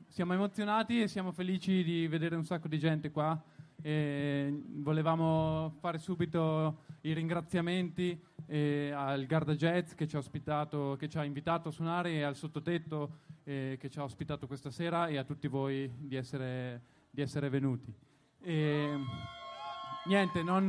siamo 0.09 0.33
emozionati 0.33 1.01
e 1.01 1.07
siamo 1.07 1.31
felici 1.31 1.81
di 1.85 2.07
vedere 2.07 2.35
un 2.35 2.43
sacco 2.43 2.67
di 2.67 2.77
gente 2.77 3.09
qua. 3.09 3.41
E 3.81 4.61
volevamo 4.73 5.75
fare 5.79 5.97
subito 5.97 6.83
i 7.03 7.13
ringraziamenti 7.13 8.21
eh, 8.47 8.91
al 8.93 9.25
Garda 9.27 9.55
Jazz 9.55 9.93
che 9.93 10.09
ci 10.09 10.17
ha 10.17 10.19
ospitato, 10.19 10.97
che 10.99 11.07
ci 11.07 11.17
ha 11.17 11.23
invitato 11.23 11.69
a 11.69 11.71
suonare 11.71 12.11
e 12.11 12.23
al 12.23 12.35
sottotetto 12.35 13.23
eh, 13.45 13.77
che 13.79 13.89
ci 13.89 13.99
ha 13.99 14.03
ospitato 14.03 14.45
questa 14.45 14.71
sera 14.71 15.07
e 15.07 15.17
a 15.17 15.23
tutti 15.23 15.47
voi 15.47 15.89
di 15.97 16.17
essere, 16.17 16.81
di 17.15 17.21
essere 17.21 17.49
venuti. 17.49 17.91
E, 18.41 18.99
niente, 20.05 20.43
non, 20.43 20.67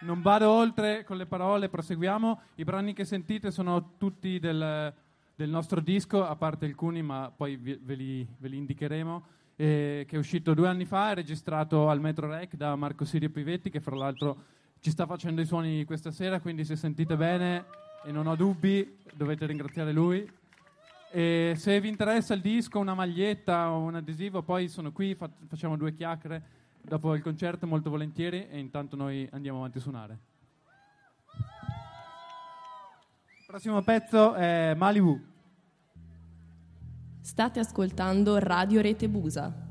non 0.00 0.22
vado 0.22 0.50
oltre 0.50 1.04
con 1.04 1.18
le 1.18 1.26
parole, 1.26 1.68
proseguiamo. 1.68 2.40
I 2.56 2.64
brani 2.64 2.94
che 2.94 3.04
sentite 3.04 3.50
sono 3.50 3.96
tutti 3.98 4.38
del, 4.40 4.92
del 5.36 5.50
nostro 5.50 5.80
disco, 5.80 6.26
a 6.26 6.34
parte 6.34 6.64
alcuni, 6.64 7.02
ma 7.02 7.30
poi 7.34 7.56
vi- 7.56 7.78
ve 7.80 7.94
li, 7.94 8.26
ve 8.38 8.48
li 8.48 8.56
indicheremo, 8.56 9.24
eh, 9.56 10.06
che 10.08 10.16
è 10.16 10.18
uscito 10.18 10.54
due 10.54 10.66
anni 10.66 10.86
fa, 10.86 11.10
è 11.10 11.14
registrato 11.14 11.90
al 11.90 12.00
Metro 12.00 12.26
Rec 12.26 12.56
da 12.56 12.74
Marco 12.74 13.04
Sirio 13.04 13.28
Pivetti, 13.28 13.68
che 13.68 13.80
fra 13.80 13.94
l'altro 13.94 14.44
ci 14.80 14.90
sta 14.90 15.04
facendo 15.04 15.42
i 15.42 15.46
suoni 15.46 15.84
questa 15.84 16.10
sera, 16.10 16.40
quindi 16.40 16.64
se 16.64 16.74
sentite 16.74 17.14
bene 17.14 17.66
e 18.02 18.12
non 18.12 18.26
ho 18.26 18.34
dubbi, 18.34 18.96
dovete 19.14 19.44
ringraziare 19.44 19.92
lui. 19.92 20.26
E 21.12 21.54
se 21.56 21.80
vi 21.80 21.88
interessa 21.88 22.34
il 22.34 22.40
disco, 22.40 22.78
una 22.78 22.94
maglietta 22.94 23.72
o 23.72 23.78
un 23.78 23.96
adesivo, 23.96 24.42
poi 24.42 24.68
sono 24.68 24.92
qui, 24.92 25.16
fa- 25.16 25.28
facciamo 25.48 25.76
due 25.76 25.92
chiacchiere 25.92 26.42
dopo 26.82 27.14
il 27.14 27.22
concerto 27.22 27.66
molto 27.66 27.90
volentieri 27.90 28.48
e 28.48 28.58
intanto 28.58 28.94
noi 28.94 29.28
andiamo 29.32 29.58
avanti 29.58 29.78
a 29.78 29.80
suonare. 29.80 30.18
Il 33.38 33.44
prossimo 33.46 33.82
pezzo 33.82 34.34
è 34.34 34.74
Malibu. 34.76 35.20
State 37.20 37.58
ascoltando 37.58 38.38
Radio 38.38 38.80
Rete 38.80 39.08
Busa. 39.08 39.69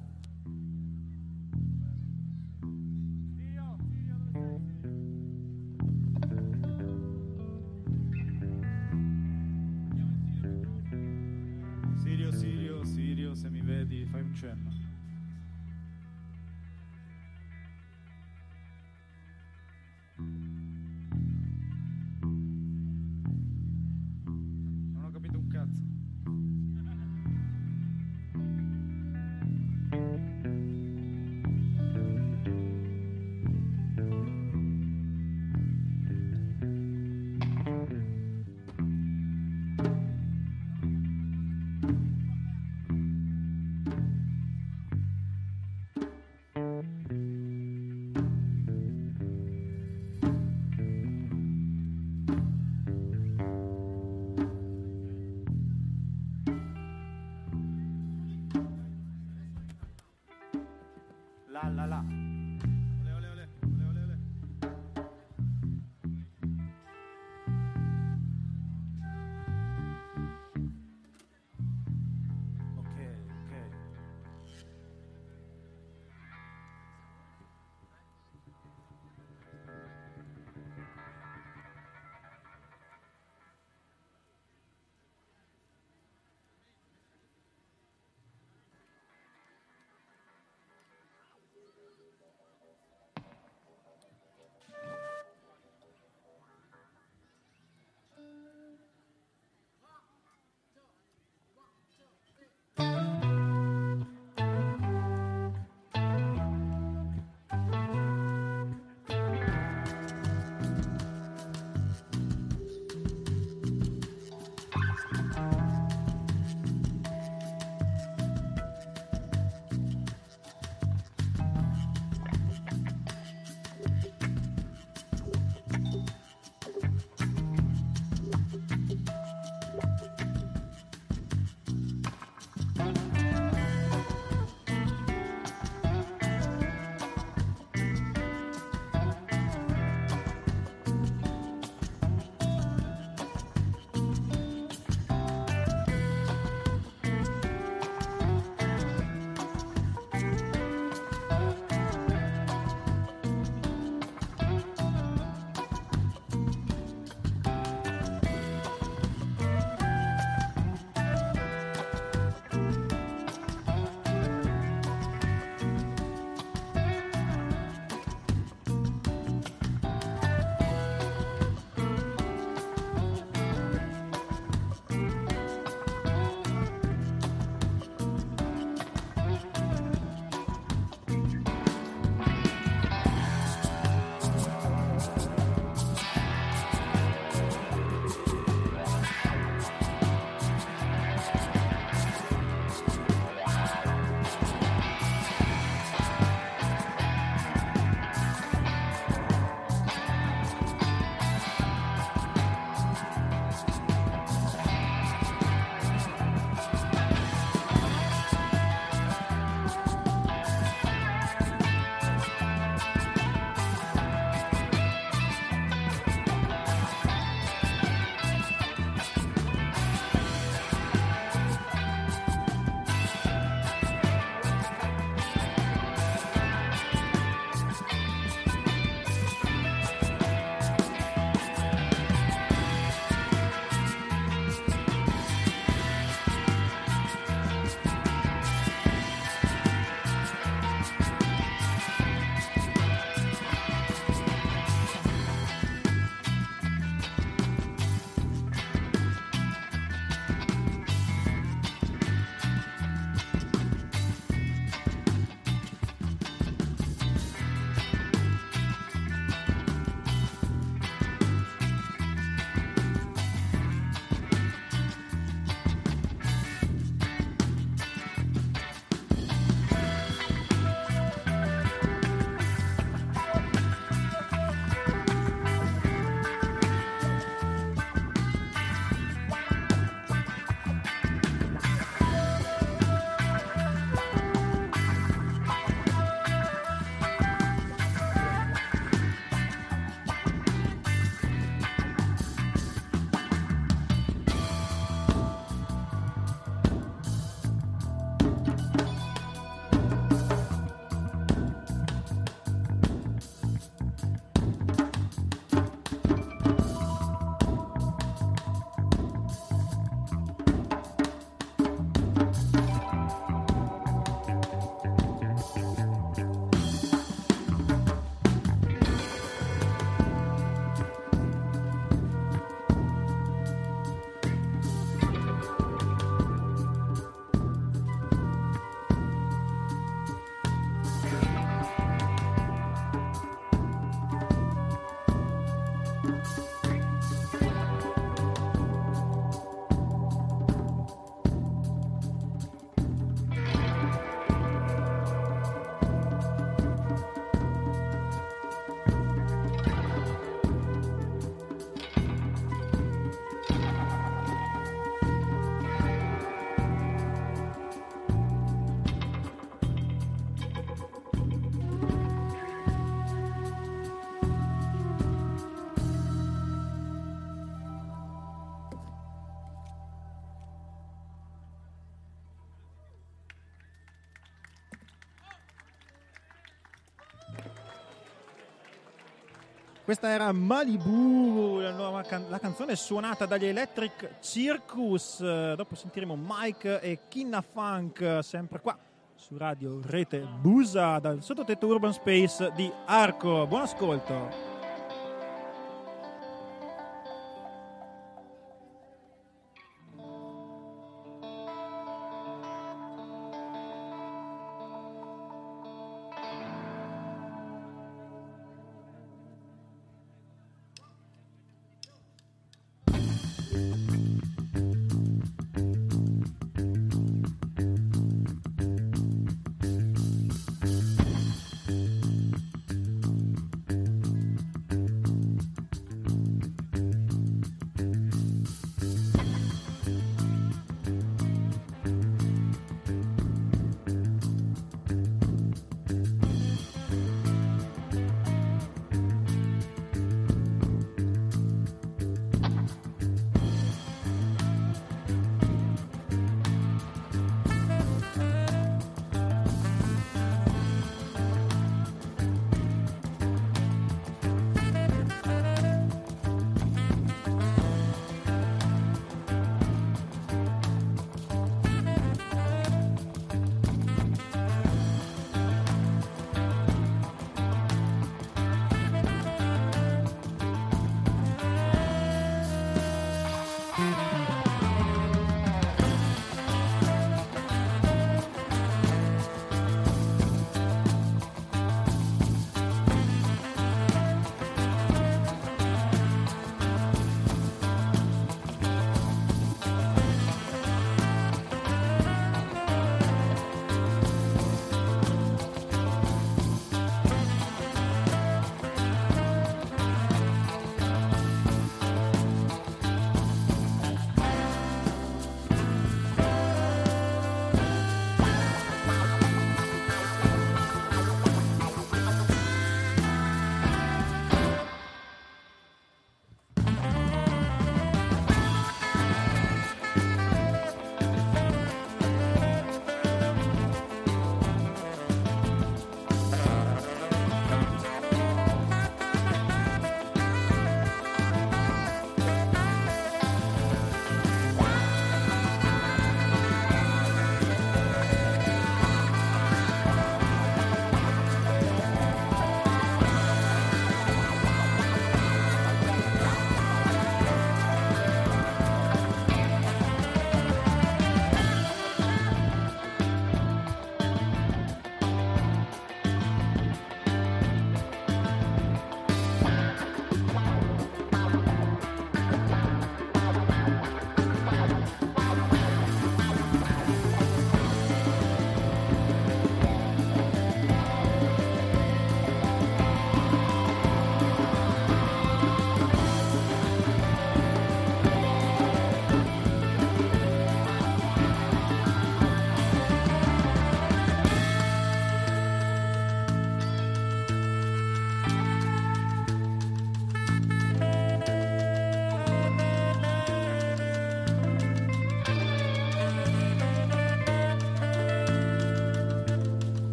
Questa 379.90 380.10
era 380.10 380.32
Malibu, 380.32 381.58
la, 381.62 381.72
nuova 381.72 382.04
can- 382.04 382.28
la 382.30 382.38
canzone 382.38 382.76
suonata 382.76 383.26
dagli 383.26 383.46
Electric 383.46 384.20
Circus. 384.20 385.20
Dopo 385.56 385.74
sentiremo 385.74 386.16
Mike 386.16 386.80
e 386.80 387.00
Kinna 387.08 387.42
Funk, 387.42 388.20
sempre 388.22 388.60
qua 388.62 388.78
su 389.16 389.36
Radio 389.36 389.80
Rete 389.84 390.20
Busa, 390.20 391.00
dal 391.00 391.24
sottotetto 391.24 391.66
Urban 391.66 391.94
Space 391.94 392.52
di 392.56 392.72
Arco. 392.86 393.48
Buon 393.48 393.62
ascolto. 393.62 394.49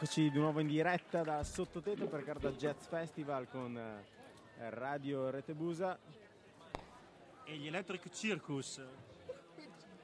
Eccoci 0.00 0.30
di 0.30 0.38
nuovo 0.38 0.60
in 0.60 0.68
diretta 0.68 1.24
da 1.24 1.42
Sottotetto 1.42 2.06
per 2.06 2.22
Carda 2.22 2.52
Jazz 2.52 2.86
Festival 2.86 3.48
con 3.50 3.76
eh, 3.76 4.70
Radio 4.70 5.28
Retebusa 5.28 5.98
E 7.44 7.56
gli 7.56 7.66
Electric 7.66 8.08
Circus. 8.10 8.80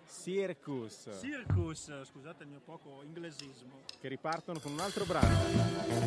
Circus 0.05 1.11
Circus, 1.21 1.93
scusate 2.07 2.43
il 2.43 2.49
mio 2.49 2.61
poco 2.65 3.03
inglesismo. 3.05 3.83
che 4.01 4.09
ripartono 4.09 4.59
con 4.59 4.73
un 4.73 4.81
altro 4.81 5.05
brano. 5.05 5.39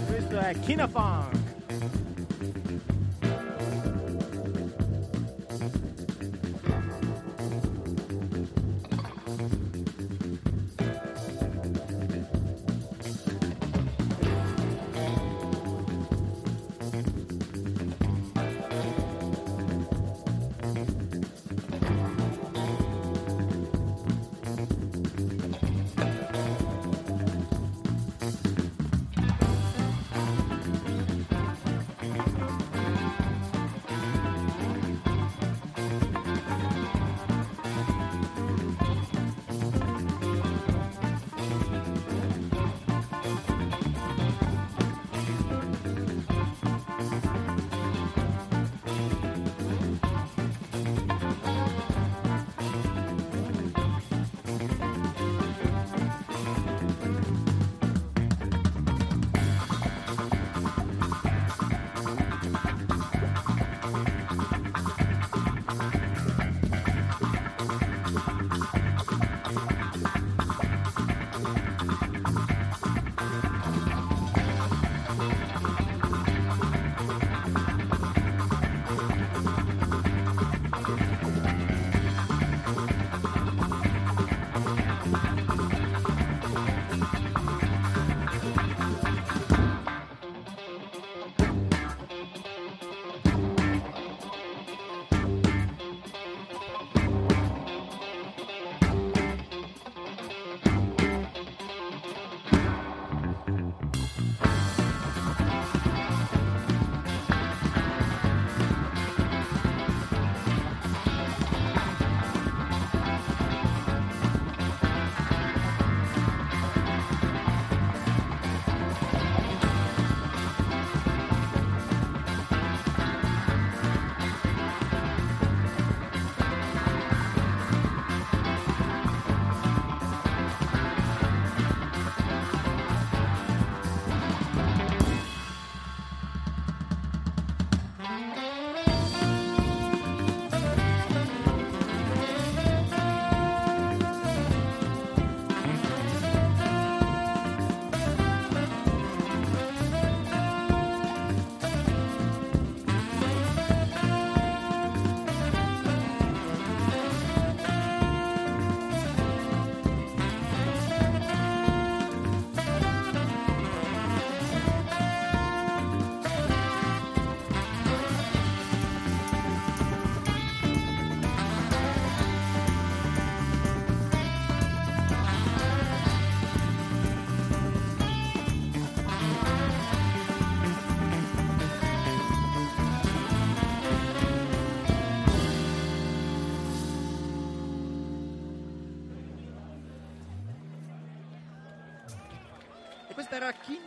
Questo 0.07 0.37
è 0.37 0.59
Kinafan. 0.59 2.56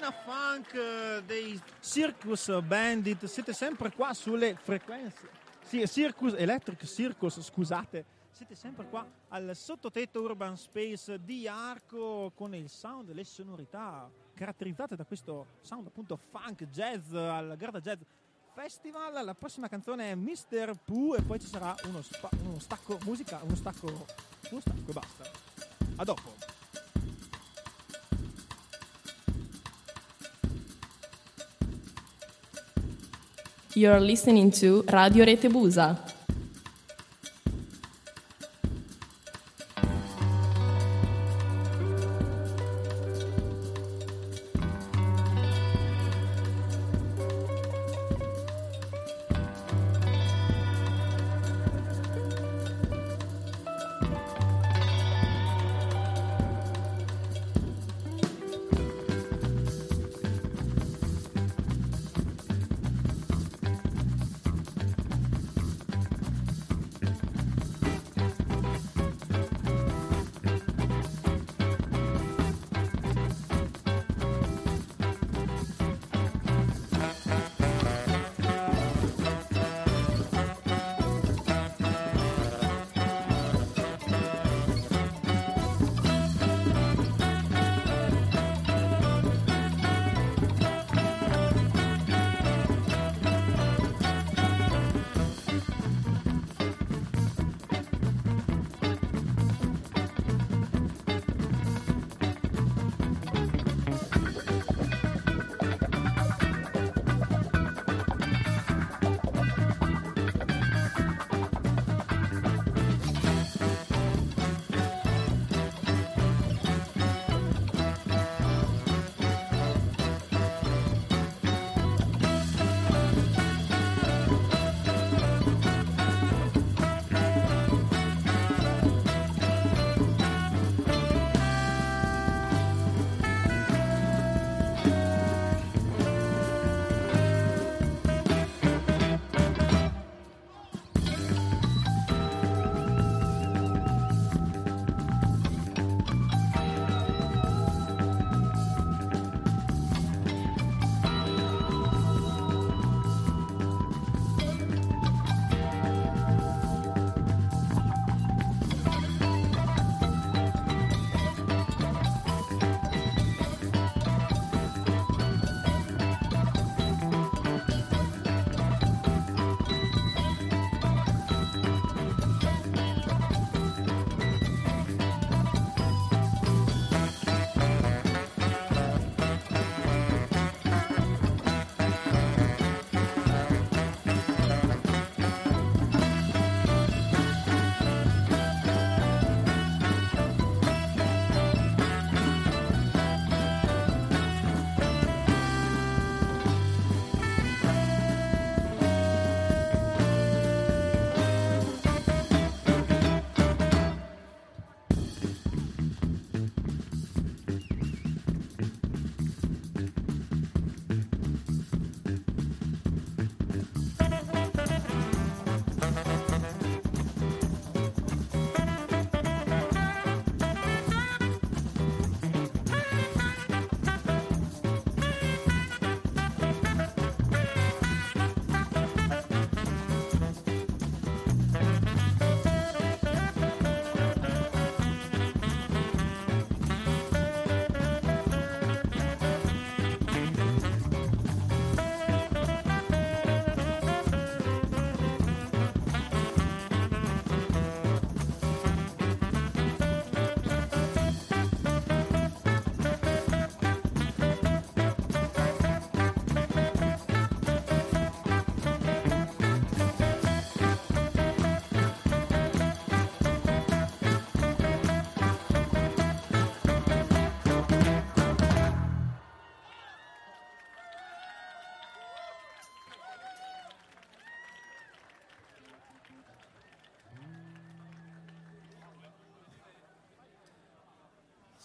Era 0.00 0.10
Kinna 0.10 0.10
Funk 0.12 0.74
eh, 0.74 1.22
dei 1.26 1.60
Circus 1.80 2.60
Bandit. 2.62 3.26
Siete 3.26 3.52
sempre 3.52 3.92
qua 3.92 4.14
sulle 4.14 4.56
frequenze. 4.56 5.28
Sì, 5.62 5.86
Circus 5.86 6.34
Electric 6.34 6.84
Circus, 6.86 7.40
scusate. 7.42 8.18
Siete 8.30 8.54
sempre 8.54 8.86
qua 8.88 9.06
al 9.28 9.54
sottotetto 9.54 10.22
Urban 10.22 10.56
Space 10.56 11.22
di 11.22 11.46
Arco 11.46 12.32
con 12.34 12.54
il 12.54 12.70
sound 12.70 13.12
le 13.12 13.24
sonorità 13.24 14.10
caratterizzate 14.32 14.96
da 14.96 15.04
questo 15.04 15.58
sound 15.60 15.88
appunto 15.88 16.16
funk 16.16 16.64
jazz 16.68 17.12
al 17.12 17.54
Garda 17.58 17.80
Jazz 17.80 18.00
Festival. 18.54 19.22
La 19.24 19.34
prossima 19.34 19.68
canzone 19.68 20.12
è 20.12 20.14
Mr. 20.14 20.78
Pooh 20.82 21.16
e 21.16 21.22
poi 21.22 21.38
ci 21.38 21.46
sarà 21.46 21.74
uno, 21.84 22.00
spa- 22.00 22.30
uno 22.42 22.58
stacco 22.58 22.98
musica, 23.04 23.40
uno 23.42 23.54
stacco, 23.54 23.86
uno 23.86 24.60
stacco 24.60 24.90
e 24.90 24.92
basta. 24.92 25.30
A 25.96 26.04
dopo. 26.04 26.59
You're 33.74 34.00
listening 34.00 34.50
to 34.52 34.82
Radio 34.92 35.24
Rete 35.24 35.48
Busa. 35.48 35.96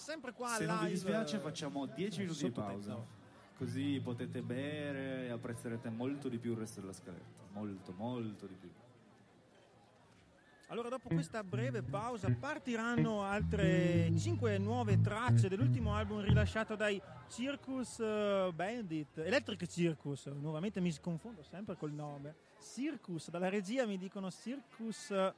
Sempre 0.05 0.33
qua 0.33 0.49
Se 0.49 0.65
non 0.65 0.75
vi 0.77 0.83
live, 0.83 0.93
dispiace 0.93 1.39
facciamo 1.39 1.87
10 1.87 2.19
minuti 2.19 2.43
di 2.43 2.51
pausa. 2.51 3.03
Così 3.57 3.99
potete 4.03 4.41
bere 4.43 5.25
e 5.25 5.29
apprezzerete 5.31 5.89
molto 5.89 6.29
di 6.29 6.37
più 6.37 6.51
il 6.51 6.57
resto 6.57 6.79
della 6.79 6.93
scaletta. 6.93 7.41
Molto, 7.53 7.91
molto 7.97 8.45
di 8.45 8.53
più. 8.53 8.69
Allora, 10.67 10.89
dopo 10.89 11.09
questa 11.09 11.43
breve 11.43 11.81
pausa 11.81 12.29
partiranno 12.29 13.23
altre 13.23 14.11
5 14.15 14.57
nuove 14.57 14.99
tracce 14.99 15.47
dell'ultimo 15.47 15.95
album 15.95 16.21
rilasciato 16.21 16.75
dai 16.75 17.01
Circus 17.29 17.99
eh, 17.99 18.51
Bandit, 18.53 19.17
Electric 19.19 19.65
Circus, 19.67 20.25
nuovamente 20.25 20.81
mi 20.81 20.93
confondo 20.99 21.41
sempre 21.43 21.75
col 21.77 21.91
nome. 21.91 22.35
Circus, 22.59 23.29
dalla 23.29 23.49
regia 23.49 23.85
mi 23.85 23.97
dicono 23.97 24.29
Circus 24.31 25.11
eh, 25.11 25.33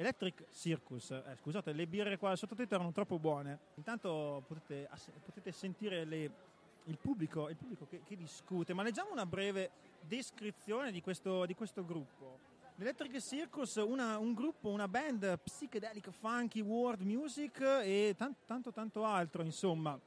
Electric 0.00 0.46
Circus. 0.50 1.10
Eh, 1.10 1.36
scusate, 1.42 1.72
le 1.72 1.86
birre 1.86 2.16
qua 2.16 2.30
al 2.30 2.38
sottotetto 2.38 2.74
erano 2.74 2.90
troppo 2.90 3.18
buone. 3.18 3.58
Intanto 3.74 4.42
potete, 4.46 4.86
ass- 4.90 5.10
potete 5.22 5.52
sentire 5.52 6.04
le- 6.04 6.30
il 6.84 6.96
pubblico, 6.96 7.50
il 7.50 7.56
pubblico 7.56 7.86
che, 7.86 8.00
che 8.02 8.16
discute, 8.16 8.72
ma 8.72 8.82
leggiamo 8.82 9.12
una 9.12 9.26
breve 9.26 9.70
descrizione 10.00 10.90
di 10.90 11.02
questo, 11.02 11.44
di 11.44 11.54
questo 11.54 11.84
gruppo. 11.84 12.38
L'Electric 12.76 13.20
Circus, 13.20 13.74
una- 13.76 14.16
un 14.16 14.32
gruppo, 14.32 14.70
una 14.70 14.88
band 14.88 15.38
psychedelic, 15.44 16.10
funky, 16.10 16.60
world 16.62 17.02
music 17.02 17.60
e 17.60 18.14
tan- 18.16 18.34
tanto 18.46 18.72
tanto 18.72 19.04
altro, 19.04 19.42
insomma. 19.42 20.00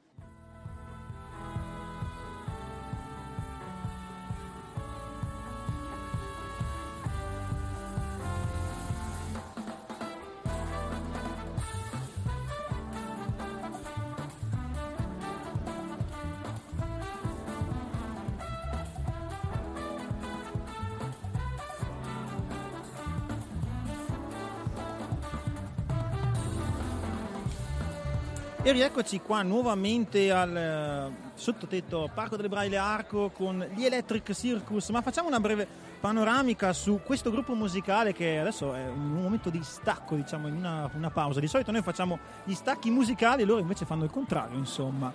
E 28.66 28.72
rieccoci 28.72 29.20
qua 29.20 29.42
nuovamente 29.42 30.32
al 30.32 30.56
eh, 30.56 31.30
sottotetto 31.34 32.08
Parco 32.14 32.36
delle 32.36 32.48
Braille 32.48 32.78
Arco 32.78 33.28
con 33.28 33.62
gli 33.74 33.84
Electric 33.84 34.32
Circus, 34.32 34.88
ma 34.88 35.02
facciamo 35.02 35.28
una 35.28 35.38
breve 35.38 35.68
panoramica 36.00 36.72
su 36.72 37.02
questo 37.04 37.30
gruppo 37.30 37.52
musicale 37.52 38.14
che 38.14 38.38
adesso 38.38 38.72
è 38.72 38.88
un 38.88 39.20
momento 39.20 39.50
di 39.50 39.60
stacco, 39.62 40.14
diciamo, 40.14 40.48
in 40.48 40.54
una, 40.54 40.90
una 40.94 41.10
pausa. 41.10 41.40
Di 41.40 41.46
solito 41.46 41.72
noi 41.72 41.82
facciamo 41.82 42.18
gli 42.44 42.54
stacchi 42.54 42.88
musicali 42.88 43.42
e 43.42 43.44
loro 43.44 43.60
invece 43.60 43.84
fanno 43.84 44.04
il 44.04 44.10
contrario, 44.10 44.56
insomma. 44.56 45.12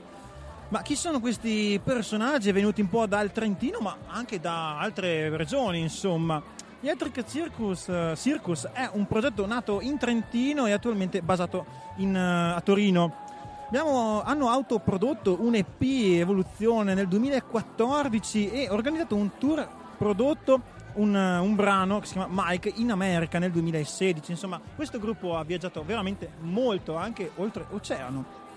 Ma 0.68 0.82
chi 0.84 0.95
sono 0.95 1.20
questi 1.20 1.82
personaggi 1.84 2.52
venuti 2.52 2.82
un 2.82 2.89
po' 2.89 3.08
dal 3.08 3.32
Trentino, 3.32 3.80
ma 3.80 3.97
anche 4.10 4.39
da 4.39 4.78
altre 4.78 5.36
regioni, 5.36 5.80
insomma? 5.80 6.39
Gli 6.80 6.86
Electric 6.86 7.28
Circus, 7.28 7.89
eh, 7.89 8.14
Circus 8.16 8.70
è 8.72 8.88
un 8.93 9.08
progetto 9.08 9.47
nato 9.47 9.82
in 9.82 9.97
Trentino 9.97 10.68
e 10.68 10.72
attualmente 10.72 11.24
basato 11.24 11.66
in, 11.95 12.16
eh, 12.16 12.54
a 12.56 12.62
Torino. 12.62 13.26
Abbiamo- 13.70 14.24
hanno 14.24 14.49
autoprodotto 14.49 15.38
un 15.41 15.53
EP 15.53 15.80
Evoluzione 16.20 16.95
nel 16.95 17.07
2014 17.07 18.49
e 18.49 18.67
organizzato 18.72 19.15
un 19.15 19.30
tour 19.38 19.67
prodotto 19.95 20.78
un, 20.93 21.13
un 21.13 21.55
brano 21.55 21.99
che 21.99 22.07
si 22.07 22.13
chiama 22.13 22.45
Mike 22.47 22.74
in 22.78 22.89
America 22.89 23.38
nel 23.38 23.51
2016. 23.51 24.32
Insomma, 24.32 24.59
questo 24.76 24.97
gruppo 24.97 25.38
ha 25.38 25.43
viaggiato 25.43 25.84
veramente 25.84 26.32
molto, 26.39 26.95
anche 26.95 27.30
oltre 27.36 27.63
oceano. 27.70 28.47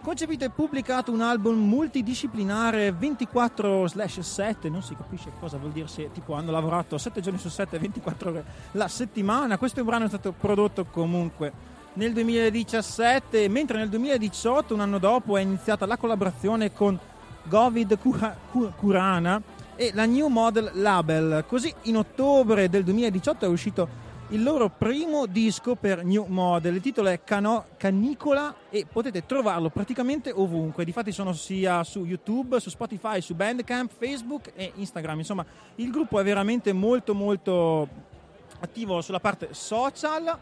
Concepito 0.00 0.44
e 0.44 0.50
pubblicato 0.50 1.10
un 1.10 1.20
album 1.20 1.56
multidisciplinare 1.58 2.92
24/7, 2.92 4.70
non 4.70 4.82
si 4.82 4.94
capisce 4.94 5.32
cosa 5.40 5.58
vuol 5.58 5.72
dire 5.72 5.88
se 5.88 6.12
tipo 6.12 6.34
hanno 6.34 6.52
lavorato 6.52 6.96
7 6.96 7.20
giorni 7.20 7.40
su 7.40 7.48
7, 7.48 7.76
24 7.76 8.30
ore 8.30 8.44
la 8.72 8.86
settimana. 8.86 9.58
Questo 9.58 9.82
brano 9.82 10.04
è 10.04 10.08
stato 10.08 10.30
prodotto 10.30 10.84
comunque 10.84 11.71
nel 11.94 12.12
2017, 12.12 13.48
mentre 13.48 13.78
nel 13.78 13.88
2018, 13.88 14.74
un 14.74 14.80
anno 14.80 14.98
dopo, 14.98 15.36
è 15.36 15.42
iniziata 15.42 15.84
la 15.84 15.96
collaborazione 15.96 16.72
con 16.72 16.98
Govid 17.44 17.98
Kurana 18.76 19.42
e 19.76 19.90
la 19.92 20.06
New 20.06 20.28
Model 20.28 20.70
Label. 20.74 21.44
Così 21.46 21.72
in 21.82 21.96
ottobre 21.96 22.70
del 22.70 22.84
2018 22.84 23.44
è 23.44 23.48
uscito 23.48 24.10
il 24.28 24.42
loro 24.42 24.70
primo 24.70 25.26
disco 25.26 25.74
per 25.74 26.02
New 26.02 26.24
Model. 26.26 26.76
Il 26.76 26.80
titolo 26.80 27.08
è 27.08 27.22
Cano- 27.22 27.66
Canicola 27.76 28.54
e 28.70 28.86
potete 28.90 29.26
trovarlo 29.26 29.68
praticamente 29.68 30.30
ovunque. 30.30 30.86
Difatti 30.86 31.12
sono 31.12 31.34
sia 31.34 31.84
su 31.84 32.06
YouTube, 32.06 32.58
su 32.58 32.70
Spotify, 32.70 33.20
su 33.20 33.34
Bandcamp, 33.34 33.90
Facebook 33.94 34.52
e 34.54 34.72
Instagram. 34.76 35.18
Insomma, 35.18 35.44
il 35.74 35.90
gruppo 35.90 36.18
è 36.18 36.24
veramente 36.24 36.72
molto 36.72 37.14
molto 37.14 37.86
attivo 38.60 39.02
sulla 39.02 39.20
parte 39.20 39.48
social 39.50 40.38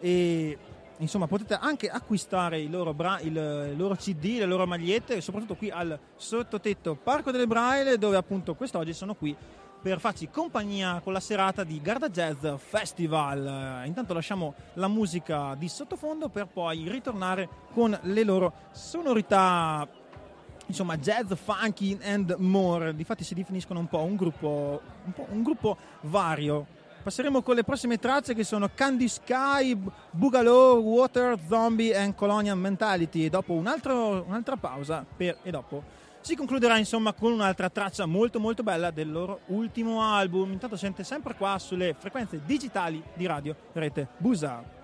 e 0.00 0.56
insomma 0.98 1.26
potete 1.26 1.54
anche 1.54 1.88
acquistare 1.88 2.60
i 2.60 2.68
loro, 2.68 2.94
bra- 2.94 3.20
il, 3.20 3.36
il 3.70 3.76
loro 3.76 3.94
CD, 3.94 4.38
le 4.38 4.46
loro 4.46 4.66
magliette, 4.66 5.20
soprattutto 5.20 5.56
qui 5.56 5.70
al 5.70 5.98
sottotetto 6.16 6.94
Parco 6.94 7.30
delle 7.30 7.46
Braille, 7.46 7.98
dove 7.98 8.16
appunto 8.16 8.54
quest'oggi 8.54 8.92
sono 8.92 9.14
qui 9.14 9.36
per 9.80 10.00
farci 10.00 10.28
compagnia 10.30 11.00
con 11.00 11.12
la 11.12 11.20
serata 11.20 11.62
di 11.62 11.80
Garda 11.80 12.08
Jazz 12.08 12.44
Festival. 12.56 13.84
Intanto 13.86 14.14
lasciamo 14.14 14.54
la 14.74 14.88
musica 14.88 15.54
di 15.54 15.68
sottofondo 15.68 16.28
per 16.28 16.46
poi 16.46 16.88
ritornare 16.88 17.48
con 17.72 17.96
le 18.02 18.24
loro 18.24 18.52
sonorità 18.72 19.86
insomma 20.66 20.96
jazz, 20.96 21.32
funky 21.34 21.96
and 22.02 22.34
more. 22.38 22.94
Difatti 22.94 23.24
si 23.24 23.34
definiscono 23.34 23.78
un 23.78 23.86
po' 23.86 24.02
un 24.02 24.16
gruppo, 24.16 24.80
un, 25.04 25.12
po' 25.12 25.26
un 25.30 25.42
gruppo 25.42 25.76
vario. 26.02 26.66
Passeremo 27.06 27.40
con 27.40 27.54
le 27.54 27.62
prossime 27.62 27.98
tracce 28.00 28.34
che 28.34 28.42
sono 28.42 28.68
Candy 28.74 29.06
Sky, 29.06 29.78
Boogaloo, 30.10 30.80
Water, 30.80 31.38
Zombie 31.46 31.96
and 31.96 32.16
Colonial 32.16 32.58
Mentality. 32.58 33.28
Dopo 33.28 33.52
un 33.52 33.68
altro- 33.68 34.24
un'altra 34.26 34.56
pausa 34.56 35.06
per- 35.16 35.38
e 35.44 35.52
dopo 35.52 35.84
si 36.20 36.34
concluderà 36.34 36.78
insomma 36.78 37.12
con 37.12 37.30
un'altra 37.30 37.70
traccia 37.70 38.06
molto 38.06 38.40
molto 38.40 38.64
bella 38.64 38.90
del 38.90 39.12
loro 39.12 39.42
ultimo 39.46 40.02
album. 40.02 40.50
Intanto 40.50 40.74
sente 40.74 41.04
sempre 41.04 41.36
qua 41.36 41.60
sulle 41.60 41.94
frequenze 41.96 42.40
digitali 42.44 43.00
di 43.14 43.24
radio 43.24 43.54
Rete 43.72 44.08
Busa. 44.16 44.75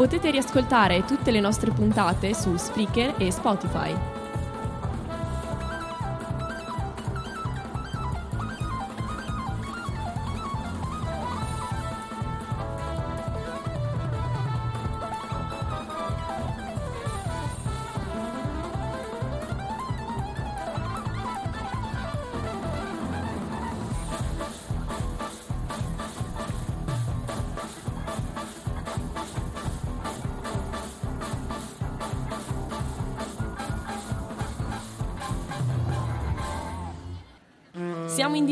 Potete 0.00 0.30
riascoltare 0.30 1.04
tutte 1.04 1.30
le 1.30 1.40
nostre 1.40 1.72
puntate 1.72 2.32
su 2.32 2.56
Spreaker 2.56 3.16
e 3.18 3.30
Spotify. 3.30 4.19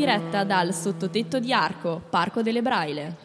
Diretta 0.09 0.43
dal 0.43 0.73
sottotetto 0.73 1.39
di 1.39 1.53
Arco, 1.53 2.01
Parco 2.09 2.41
delle 2.41 2.63
Braile. 2.63 3.15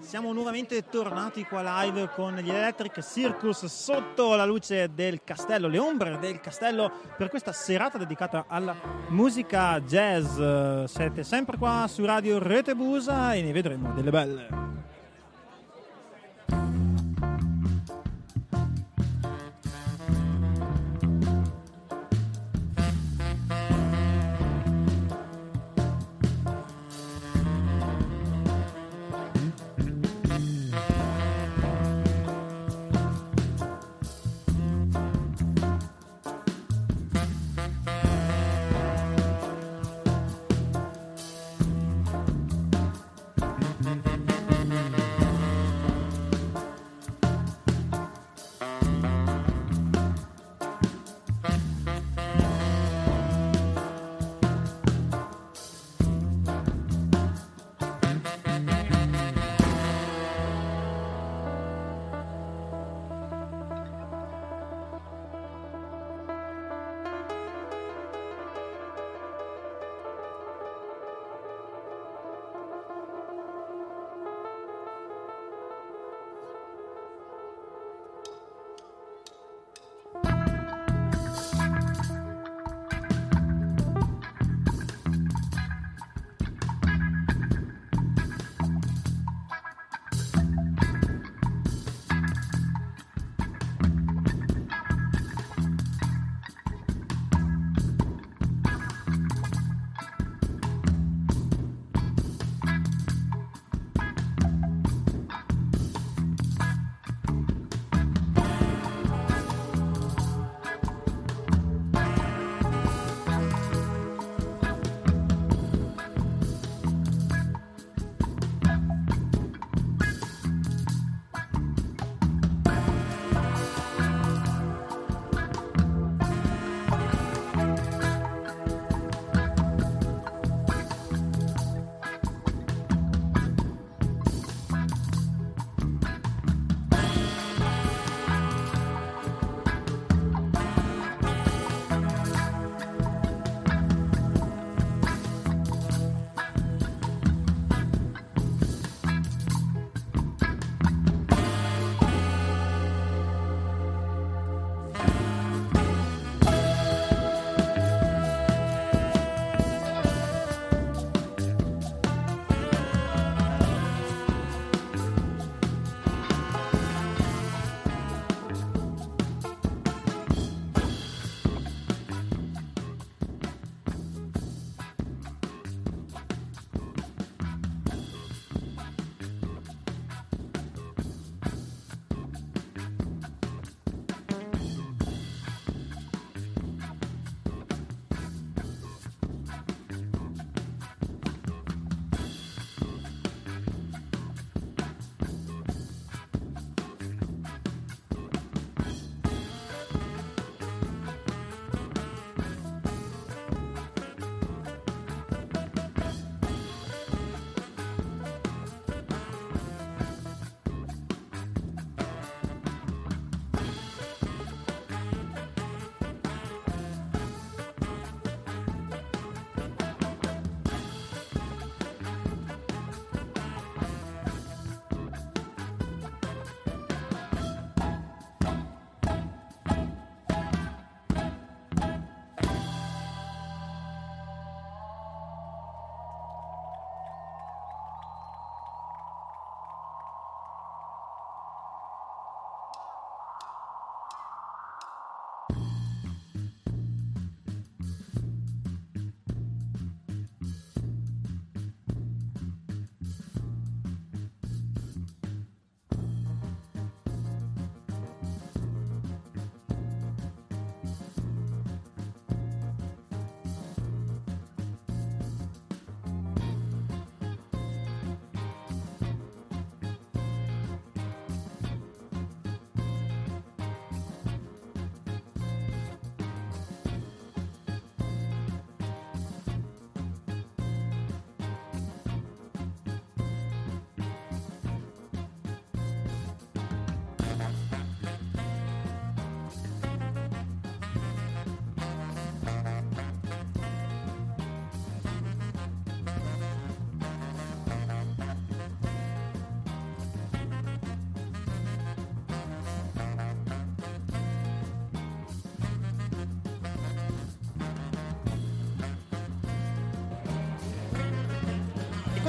Siamo 0.00 0.34
nuovamente 0.34 0.86
tornati 0.90 1.44
qua 1.44 1.84
live 1.84 2.10
con 2.14 2.34
gli 2.36 2.50
Electric 2.50 3.02
Circus 3.02 3.64
sotto 3.64 4.34
la 4.34 4.44
luce 4.44 4.90
del 4.92 5.20
castello, 5.24 5.68
le 5.68 5.78
ombre 5.78 6.18
del 6.18 6.38
castello 6.40 6.92
per 7.16 7.30
questa 7.30 7.52
serata 7.52 7.96
dedicata 7.96 8.44
alla 8.46 8.74
musica 9.08 9.80
jazz. 9.80 10.84
Siete 10.84 11.24
sempre 11.24 11.56
qua 11.56 11.86
su 11.88 12.04
Radio 12.04 12.38
Rete 12.38 12.74
Busa 12.74 13.32
e 13.32 13.40
ne 13.40 13.52
vedremo 13.52 13.94
delle 13.94 14.10
belle. 14.10 14.65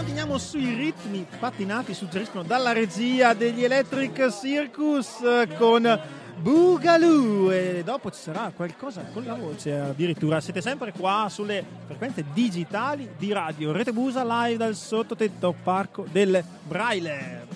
Manteniamo 0.07 0.37
sui 0.37 0.73
ritmi 0.73 1.27
patinati, 1.37 1.93
suggeriscono 1.93 2.41
dalla 2.41 2.71
regia 2.71 3.33
degli 3.33 3.65
Electric 3.65 4.31
Circus 4.31 5.19
eh, 5.21 5.49
con 5.57 5.99
Boogaloo 6.37 7.51
e 7.51 7.81
dopo 7.83 8.09
ci 8.09 8.21
sarà 8.21 8.53
qualcosa 8.55 9.03
con 9.11 9.25
la 9.25 9.33
voce 9.33 9.77
addirittura. 9.77 10.39
Siete 10.39 10.61
sempre 10.61 10.93
qua 10.93 11.27
sulle 11.29 11.61
frequenze 11.87 12.23
digitali 12.31 13.09
di 13.17 13.33
radio 13.33 13.73
Rete 13.73 13.91
Busa 13.91 14.23
live 14.23 14.55
dal 14.55 14.75
sottotetto 14.75 15.53
Parco 15.61 16.05
del 16.09 16.41
Braille. 16.63 17.46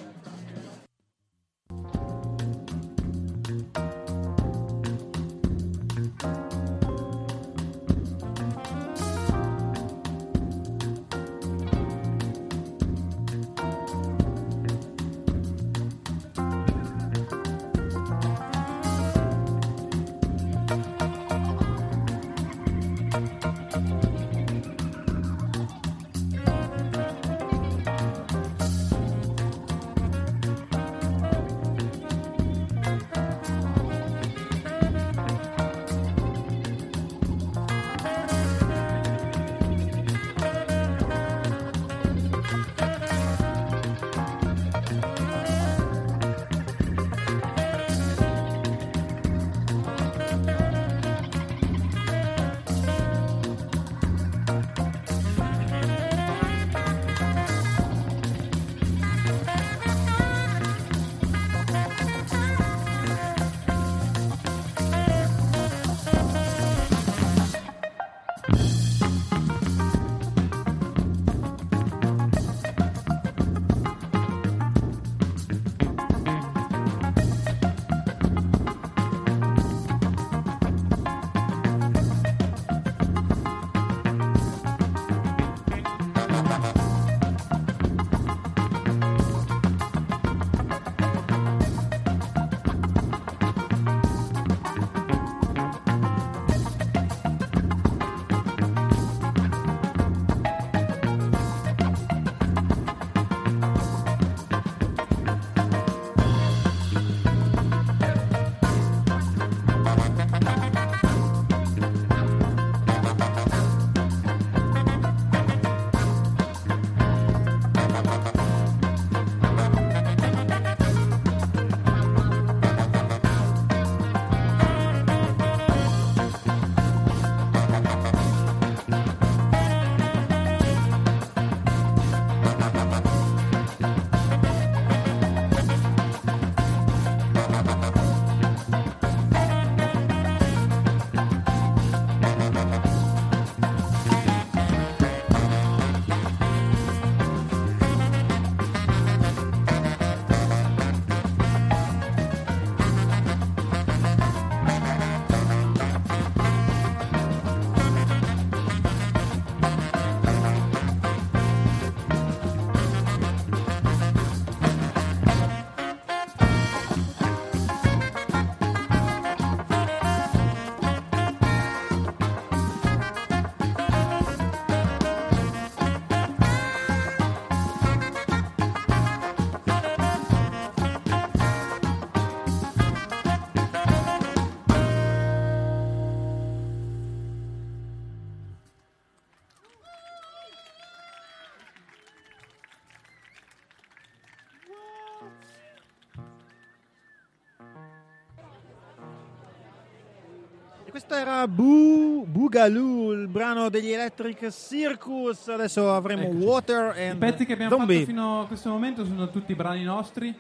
Questo 201.12 201.30
era 201.30 201.46
Boo, 201.46 202.24
Boogaloo, 202.26 203.12
il 203.12 203.28
brano 203.28 203.68
degli 203.68 203.92
Electric 203.92 204.50
Circus. 204.50 205.50
Adesso 205.50 205.94
avremo 205.94 206.24
Eccoci. 206.24 206.44
Water 206.46 206.98
I 206.98 207.08
and 207.10 207.20
pezzi 207.20 207.46
che 207.46 207.52
abbiamo 207.54 207.76
Zombie. 207.76 208.00
fatto 208.00 208.08
fino 208.08 208.42
a 208.42 208.48
questo 208.48 208.70
momento 208.70 209.04
sono 209.04 209.30
tutti 209.30 209.54
brani 209.54 209.84
nostri. 209.84 210.34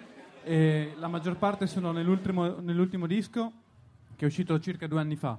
La 0.45 1.07
maggior 1.09 1.35
parte 1.35 1.67
sono 1.67 1.91
nell'ultimo, 1.91 2.61
nell'ultimo 2.61 3.05
disco 3.05 3.51
che 4.15 4.23
è 4.23 4.27
uscito 4.27 4.57
circa 4.61 4.87
due 4.87 5.01
anni 5.01 5.17
fa. 5.17 5.37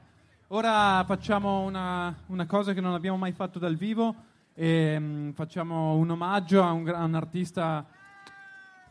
Ora 0.49 1.03
facciamo 1.07 1.61
una, 1.61 2.15
una 2.27 2.45
cosa 2.45 2.75
che 2.75 2.83
non 2.83 2.93
abbiamo 2.93 3.17
mai 3.17 3.33
fatto 3.33 3.59
dal 3.59 3.77
vivo. 3.77 4.15
E, 4.53 4.97
mm, 4.99 5.31
facciamo 5.31 5.95
un 5.95 6.11
omaggio 6.11 6.63
a 6.63 6.73
un, 6.73 6.87
a 6.89 7.05
un 7.05 7.15
artista 7.15 7.87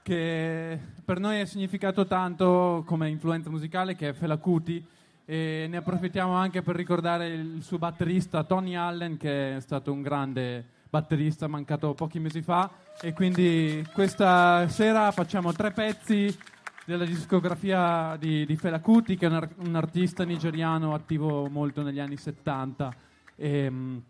che 0.02 0.80
per 1.06 1.20
noi 1.20 1.40
ha 1.40 1.46
significato 1.46 2.08
tanto 2.08 2.84
come 2.88 3.10
influenza 3.10 3.52
musicale, 3.52 3.96
che 3.96 4.10
è 4.10 4.14
Fela 4.14 4.38
Kuti. 4.38 4.84
E 5.32 5.66
ne 5.70 5.78
approfittiamo 5.78 6.34
anche 6.34 6.62
per 6.62 6.76
ricordare 6.76 7.28
il 7.30 7.64
suo 7.64 7.78
batterista 7.78 8.44
Tony 8.44 8.76
Allen, 8.76 9.16
che 9.16 9.56
è 9.56 9.60
stato 9.62 9.94
un 9.94 10.02
grande 10.02 10.62
batterista, 10.90 11.48
mancato 11.48 11.94
pochi 11.94 12.20
mesi 12.20 12.42
fa. 12.42 12.70
E 13.00 13.14
quindi 13.14 13.82
questa 13.94 14.68
sera 14.68 15.10
facciamo 15.12 15.54
tre 15.54 15.72
pezzi 15.72 16.38
della 16.84 17.06
discografia 17.06 18.18
di, 18.20 18.46
di 18.46 18.58
Fela 18.58 18.82
Kuti, 18.82 19.16
che 19.16 19.28
è 19.28 19.30
un, 19.30 19.36
ar- 19.36 19.56
un 19.60 19.74
artista 19.74 20.26
nigeriano 20.26 20.94
attivo 20.94 21.48
molto 21.48 21.82
negli 21.82 22.02
anni 22.02 22.18
70. 22.18 22.94
E, 23.38 23.70
mh, 23.70 24.04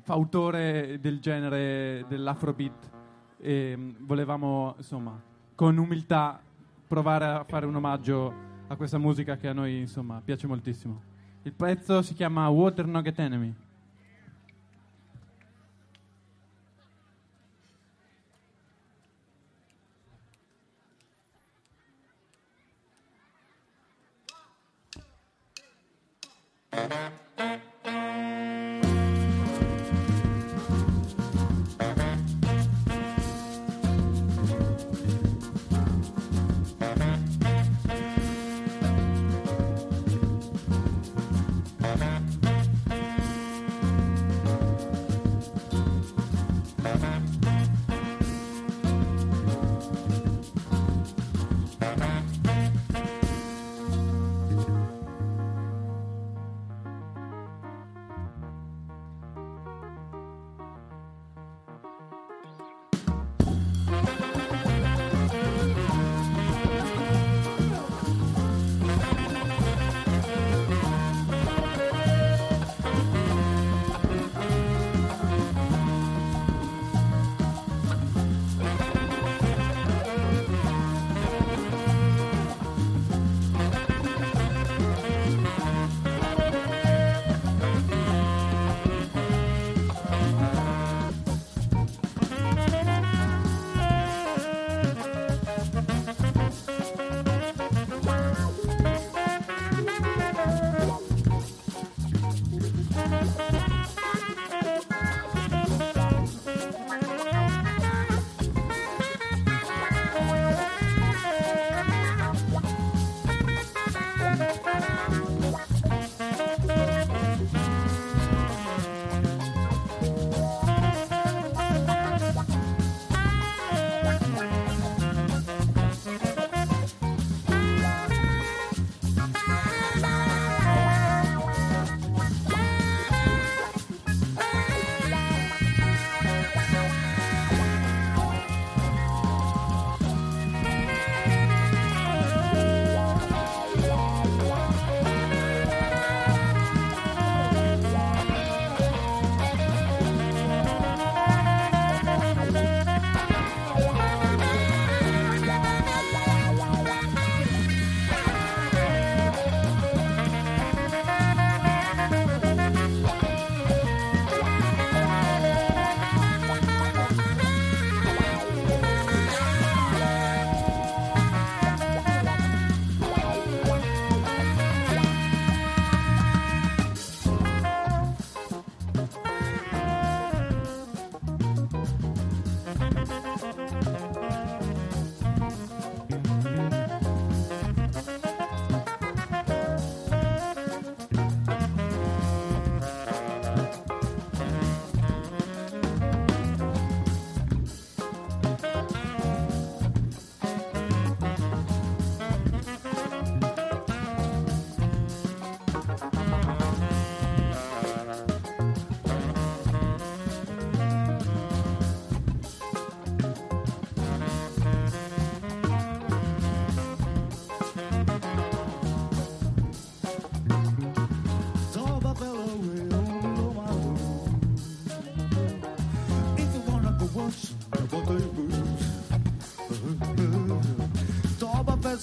fautore 0.00 0.98
del 1.00 1.20
genere 1.20 2.04
dell'afrobeat 2.08 2.90
e 3.38 3.76
mh, 3.76 3.94
volevamo 4.00 4.74
insomma 4.76 5.22
con 5.54 5.76
umiltà 5.76 6.40
provare 6.88 7.24
a 7.26 7.44
fare 7.44 7.64
un 7.64 7.76
omaggio 7.76 8.47
a 8.68 8.76
questa 8.76 8.98
musica 8.98 9.36
che 9.36 9.48
a 9.48 9.52
noi 9.52 9.78
insomma 9.78 10.20
piace 10.24 10.46
moltissimo. 10.46 11.02
Il 11.42 11.52
pezzo 11.52 12.02
si 12.02 12.14
chiama 12.14 12.48
Water 12.48 12.86
Nugget 12.86 13.18
Enemy. 13.18 13.54
Thank 27.36 27.67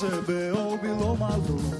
percebeu, 0.05 0.77
bilou 0.77 1.17
maluco. 1.17 1.74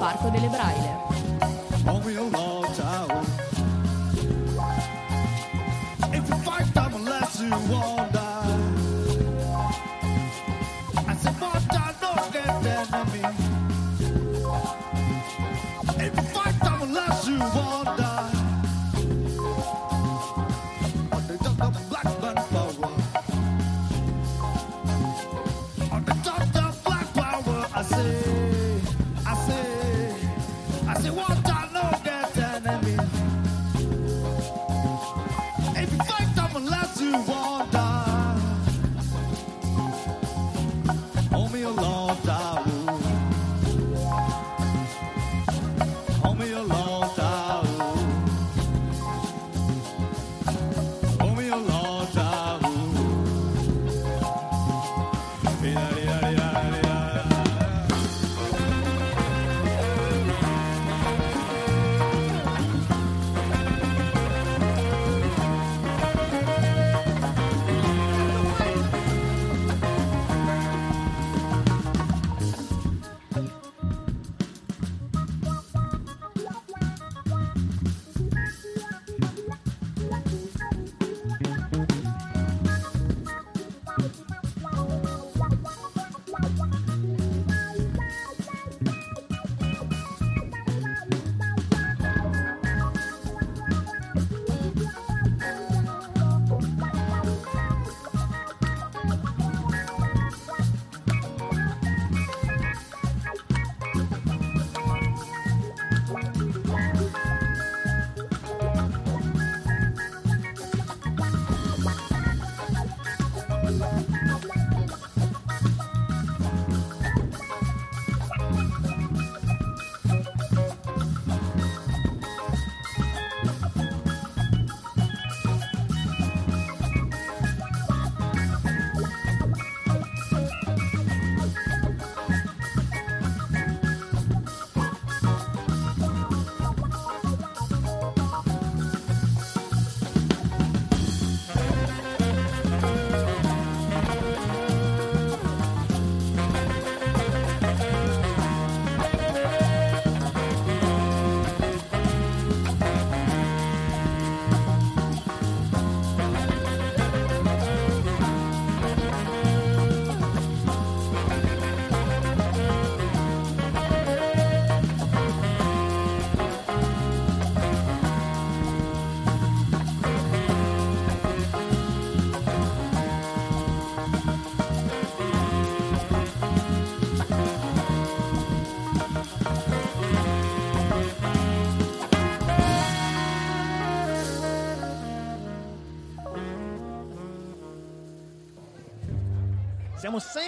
Parco 0.00 0.30
delle 0.30 0.48
Braille. 0.48 0.96
If 16.02 16.16
you 16.16 16.22
fight 16.32 16.58
time 16.60 16.82
unless 16.82 17.26
you 17.26 17.38
won't 17.38 17.79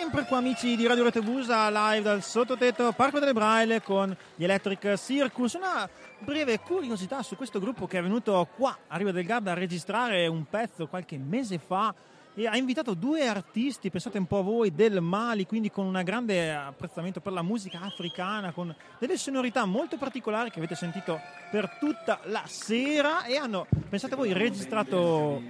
sempre 0.02 0.24
qua 0.24 0.38
amici 0.38 0.74
di 0.74 0.84
Radio 0.88 1.04
Rete 1.04 1.20
Busa 1.20 1.70
live 1.70 2.02
dal 2.02 2.24
sottotetto 2.24 2.90
Parco 2.90 3.20
delle 3.20 3.32
Braille 3.32 3.80
con 3.82 4.14
gli 4.34 4.42
Electric 4.42 4.96
Circus. 4.96 5.54
Una 5.54 5.88
breve 6.18 6.58
curiosità 6.58 7.22
su 7.22 7.36
questo 7.36 7.60
gruppo 7.60 7.86
che 7.86 7.98
è 7.98 8.02
venuto 8.02 8.48
qua 8.56 8.76
a 8.88 8.96
Riva 8.96 9.12
del 9.12 9.24
Garda 9.24 9.52
a 9.52 9.54
registrare 9.54 10.26
un 10.26 10.44
pezzo 10.50 10.88
qualche 10.88 11.16
mese 11.18 11.58
fa 11.58 11.94
e 12.34 12.48
ha 12.48 12.56
invitato 12.56 12.94
due 12.94 13.28
artisti, 13.28 13.90
pensate 13.90 14.18
un 14.18 14.26
po' 14.26 14.38
a 14.38 14.42
voi, 14.42 14.74
del 14.74 15.00
Mali, 15.00 15.46
quindi 15.46 15.70
con 15.70 15.86
un 15.86 16.02
grande 16.02 16.52
apprezzamento 16.52 17.20
per 17.20 17.32
la 17.32 17.42
musica 17.42 17.78
africana, 17.82 18.50
con 18.50 18.74
delle 18.98 19.16
sonorità 19.16 19.64
molto 19.66 19.98
particolari 19.98 20.50
che 20.50 20.58
avete 20.58 20.74
sentito 20.74 21.20
per 21.48 21.76
tutta 21.78 22.18
la 22.24 22.42
sera 22.46 23.22
e 23.22 23.36
hanno, 23.36 23.68
pensate 23.88 24.16
voi, 24.16 24.32
registrato 24.32 25.40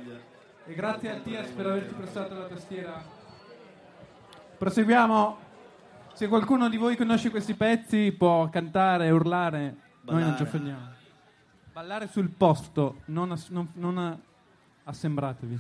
E 0.66 0.74
grazie 0.74 1.11
a 1.11 1.20
Tias 1.20 1.49
per 1.53 1.66
averci 1.69 1.95
prestato 1.95 2.35
la 2.35 2.45
tastiera. 2.45 3.20
Proseguiamo. 4.62 5.39
Se 6.12 6.28
qualcuno 6.28 6.68
di 6.68 6.76
voi 6.76 6.97
conosce 6.97 7.30
questi 7.30 7.55
pezzi 7.55 8.14
può 8.16 8.48
cantare, 8.48 9.10
urlare, 9.10 9.59
noi 10.02 10.20
non 10.20 10.36
ci 10.36 10.43
Ballare. 10.43 10.43
offendiamo. 10.44 10.89
Ballare 11.72 12.06
sul 12.06 12.28
posto, 12.28 13.01
non, 13.06 13.32
ass- 13.32 13.48
non- 13.48 13.70
non 13.72 13.98
a- 13.98 14.16
assembratevi. 14.84 15.59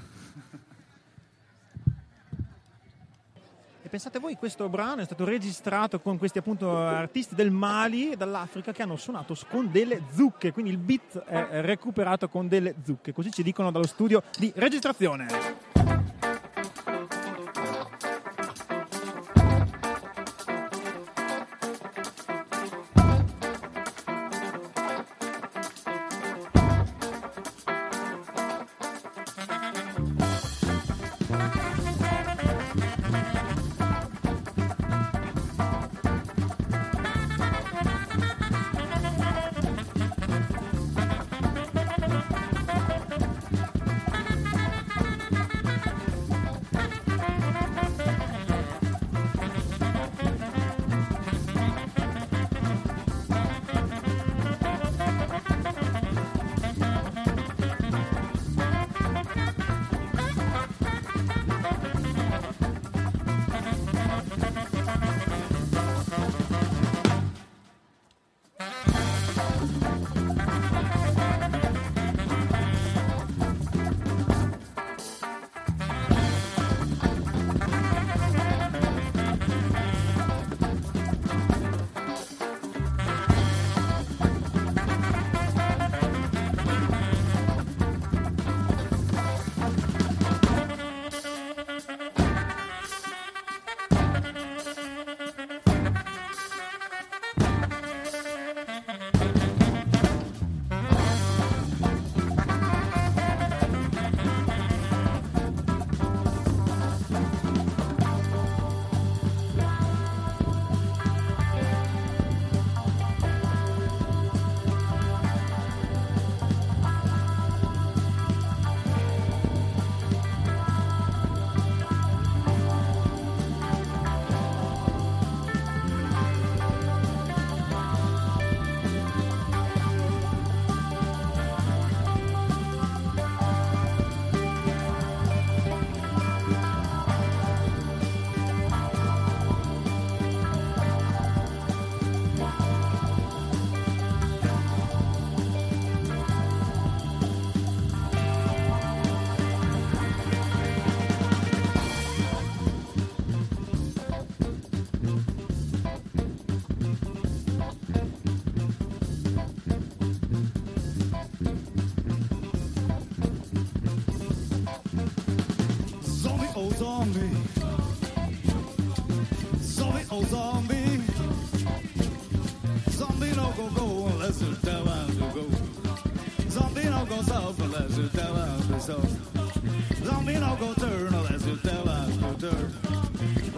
E 3.82 3.88
pensate 3.88 4.20
voi, 4.20 4.36
questo 4.36 4.68
brano 4.68 5.00
è 5.00 5.04
stato 5.04 5.24
registrato 5.24 5.98
con 5.98 6.16
questi 6.16 6.38
appunto 6.38 6.78
artisti 6.78 7.34
del 7.34 7.50
Mali 7.50 8.12
e 8.12 8.16
dall'Africa 8.16 8.70
che 8.70 8.82
hanno 8.82 8.94
suonato 8.94 9.36
con 9.48 9.68
delle 9.72 10.02
zucche, 10.12 10.52
quindi 10.52 10.70
il 10.70 10.78
beat 10.78 11.18
è 11.24 11.60
recuperato 11.62 12.28
con 12.28 12.46
delle 12.46 12.76
zucche, 12.84 13.12
così 13.12 13.32
ci 13.32 13.42
dicono 13.42 13.72
dallo 13.72 13.88
studio 13.88 14.22
di 14.38 14.52
registrazione. 14.54 15.71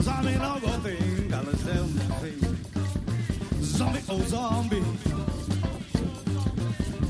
Zombie 0.04 0.34
no 0.36 0.58
go 0.60 0.68
think 0.84 1.32
unless 1.32 1.64
you 1.64 1.72
tell 1.72 1.84
him 1.84 1.98
to. 2.20 3.64
Zombie, 3.64 4.00
oh 4.10 4.20
zombie. 4.22 4.82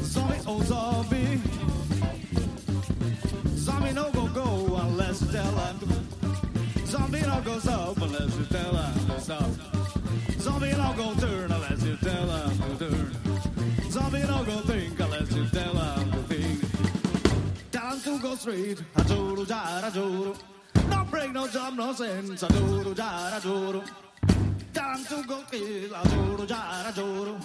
Zombie, 0.05 0.41
oh 0.47 0.63
zombie. 0.63 1.41
Zombie 3.57 3.93
no 3.93 4.11
go 4.13 4.29
go 4.29 4.77
unless 4.77 5.23
you 5.23 5.29
tell 5.33 5.57
him 5.57 5.79
to. 5.81 6.87
Zombie 6.87 7.21
no 7.23 7.41
go 7.45 7.59
south 7.59 8.01
unless 8.01 8.37
you 8.39 8.45
tell 8.47 8.77
him 8.77 9.07
to 9.07 9.21
south. 9.21 10.41
Zombie 10.41 10.73
no 10.73 10.93
go 10.97 11.15
turn 11.15 11.51
unless 11.51 11.83
you 11.83 11.97
tell 11.97 12.29
him 12.31 12.59
to 12.79 12.91
turn. 12.91 13.91
Zombie 13.91 14.23
no 14.23 14.45
go 14.45 14.59
think 14.71 15.01
unless 15.01 15.33
you 15.33 15.47
tell 15.49 15.75
him 15.75 16.11
to 16.13 16.19
think. 16.33 16.61
Him 17.95 18.01
to 18.01 18.19
go 18.23 18.35
straight. 18.37 18.83
I 18.97 19.03
joro, 19.03 19.45
jara, 19.45 19.91
joro. 19.93 20.33
No 20.33 20.33
break, 20.33 20.54
no 21.33 21.47
jump, 21.49 21.77
no 21.77 21.93
sense. 21.93 22.43
I 22.43 22.49
joro, 22.49 22.95
jara. 22.95 23.41
Tell 23.41 24.95
him 24.95 25.05
to 25.05 25.25
go 25.27 25.43
kill. 25.51 25.95
I 25.95 26.05
joro, 26.09 26.47
jara, 26.47 26.93
joro. 26.93 27.39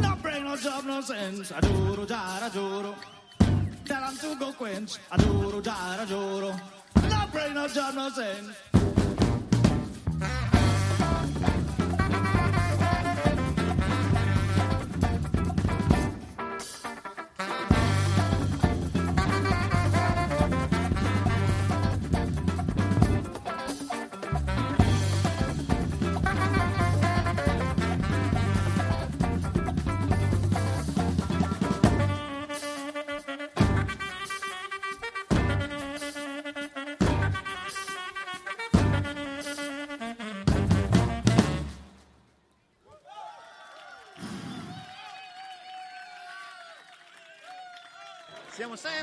No 0.00 0.16
break, 0.22 0.42
no 0.42 0.56
jump, 0.56 0.86
no 0.86 1.00
sense. 1.00 1.52
I 1.52 1.60
joro, 1.60 2.06
jara. 2.06 2.50
Tell 3.84 4.04
him 4.08 4.16
to 4.18 4.36
go 4.38 4.52
quench. 4.52 4.98
I 5.10 5.16
joro, 5.18 5.60
jara, 5.60 6.06
joro. 6.06 6.54
No 7.08 7.26
break, 7.32 7.54
no 7.54 7.68
jump, 7.68 7.96
no 7.96 8.08
sense. 8.10 8.56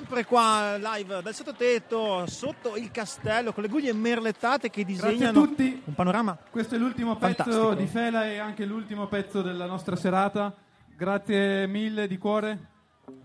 Sempre 0.06 0.26
qua 0.26 0.78
live 0.78 1.24
dal 1.24 1.34
sottotetto, 1.34 2.28
sotto 2.28 2.76
il 2.76 2.92
castello, 2.92 3.54
con 3.54 3.64
le 3.64 3.70
guglie 3.70 3.92
merlettate 3.92 4.70
che 4.70 4.86
disegnano 4.86 5.42
tutti. 5.42 5.82
un 5.84 5.96
panorama. 5.96 6.38
Questo 6.52 6.76
è 6.76 6.78
l'ultimo 6.78 7.16
pezzo 7.16 7.44
Fantastico. 7.44 7.74
di 7.74 7.88
Fela 7.88 8.28
e 8.28 8.38
anche 8.38 8.66
l'ultimo 8.66 9.08
pezzo 9.08 9.42
della 9.42 9.66
nostra 9.66 9.96
serata. 9.96 10.54
Grazie 10.96 11.66
mille 11.66 12.06
di 12.06 12.20
cuore 12.20 12.74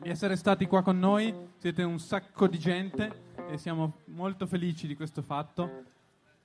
di 0.01 0.09
essere 0.09 0.37
stati 0.37 0.67
qua 0.67 0.83
con 0.83 0.99
noi. 0.99 1.35
Siete 1.59 1.83
un 1.83 1.99
sacco 1.99 2.47
di 2.49 2.59
gente 2.59 3.25
e 3.51 3.59
siamo 3.59 3.99
molto 4.07 4.47
felici 4.47 4.87
di 4.87 4.97
questo 4.97 5.21
fatto. 5.21 5.83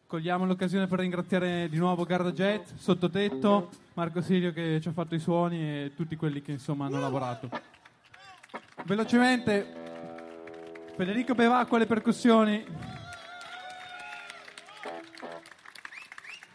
Cogliamo 0.06 0.46
l'occasione 0.46 0.86
per 0.88 1.00
ringraziare 1.00 1.70
di 1.70 1.78
nuovo 1.78 2.04
Garda 2.04 2.32
Jet, 2.32 2.74
Sottotetto, 2.76 3.70
Marco 3.94 4.20
Sirio 4.20 4.52
che 4.52 4.80
ci 4.82 4.90
ha 4.90 4.92
fatto 4.92 5.16
i 5.16 5.20
suoni 5.20 5.62
e 5.62 5.94
tutti 5.96 6.18
quelli 6.18 6.42
che 6.42 6.52
insomma 6.52 6.88
hanno 6.88 7.00
lavorato. 7.00 7.50
Velocemente, 8.84 9.86
Federico 10.96 11.36
Bevacqua 11.36 11.76
alle 11.76 11.88
percussioni, 11.88 12.66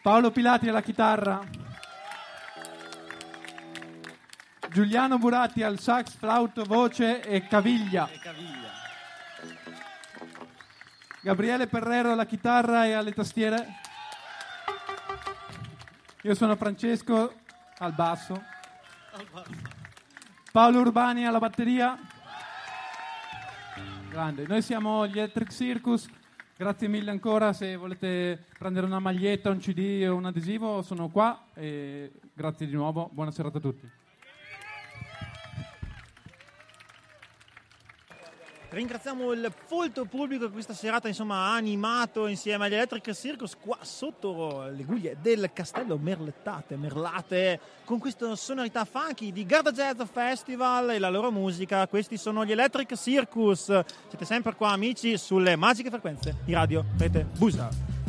Paolo 0.00 0.30
Pilati 0.30 0.66
alla 0.66 0.80
chitarra, 0.80 1.46
Giuliano 4.70 5.18
Buratti 5.18 5.62
al 5.62 5.78
sax, 5.78 6.14
flauto, 6.16 6.64
voce 6.64 7.20
e 7.20 7.46
caviglia, 7.48 8.08
Gabriele 11.20 11.66
Perrero 11.66 12.12
alla 12.12 12.24
chitarra 12.24 12.86
e 12.86 12.92
alle 12.94 13.12
tastiere, 13.12 13.74
io 16.22 16.34
sono 16.34 16.56
Francesco 16.56 17.34
al 17.76 17.92
basso, 17.92 18.42
Paolo 20.50 20.80
Urbani 20.80 21.26
alla 21.26 21.38
batteria. 21.38 22.18
Grande, 24.10 24.44
noi 24.44 24.60
siamo 24.60 25.06
gli 25.06 25.18
Electric 25.18 25.52
Circus. 25.52 26.08
Grazie 26.56 26.88
mille 26.88 27.12
ancora. 27.12 27.52
Se 27.52 27.76
volete 27.76 28.44
prendere 28.58 28.84
una 28.84 28.98
maglietta, 28.98 29.50
un 29.50 29.58
CD 29.58 30.04
o 30.04 30.16
un 30.16 30.24
adesivo, 30.24 30.82
sono 30.82 31.08
qua. 31.10 31.46
E 31.54 32.10
grazie 32.34 32.66
di 32.66 32.72
nuovo. 32.72 33.08
Buona 33.12 33.30
serata 33.30 33.58
a 33.58 33.60
tutti. 33.60 33.88
Ringraziamo 38.72 39.32
il 39.32 39.52
folto 39.66 40.05
pubblico 40.05 40.47
che 40.47 40.52
questa 40.52 40.74
serata 40.74 41.09
insomma, 41.09 41.47
ha 41.47 41.55
animato 41.56 42.28
insieme 42.28 42.66
agli 42.66 42.74
Electric 42.74 43.12
Circus 43.14 43.56
qua 43.60 43.76
sotto 43.82 44.68
le 44.70 44.84
guglie 44.84 45.16
del 45.20 45.51
castello 45.52 45.98
merlettate, 45.98 46.76
merlate, 46.76 47.59
con 47.84 47.98
questa 47.98 48.36
sonorità 48.36 48.84
funky 48.84 49.32
di 49.32 49.44
Garda 49.44 49.72
Jazz 49.72 50.01
Festival 50.12 50.90
e 50.90 51.01
la 51.01 51.10
loro 51.10 51.32
musica. 51.32 51.88
Questi 51.88 52.16
sono 52.16 52.44
gli 52.44 52.52
Electric 52.52 52.97
Circus. 52.97 53.64
Siete 53.64 54.24
sempre 54.24 54.55
qua 54.55 54.70
amici 54.70 55.18
sulle 55.18 55.56
magiche 55.56 55.90
frequenze 55.90 56.36
di 56.44 56.52
Radio 56.52 56.84
Rete 56.97 57.26
Busa. 57.36 57.99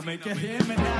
now. 0.00 0.06
Make 0.06 0.26
a 0.26 0.34
him 0.34 0.70
and 0.70 0.78
now. 0.78 0.99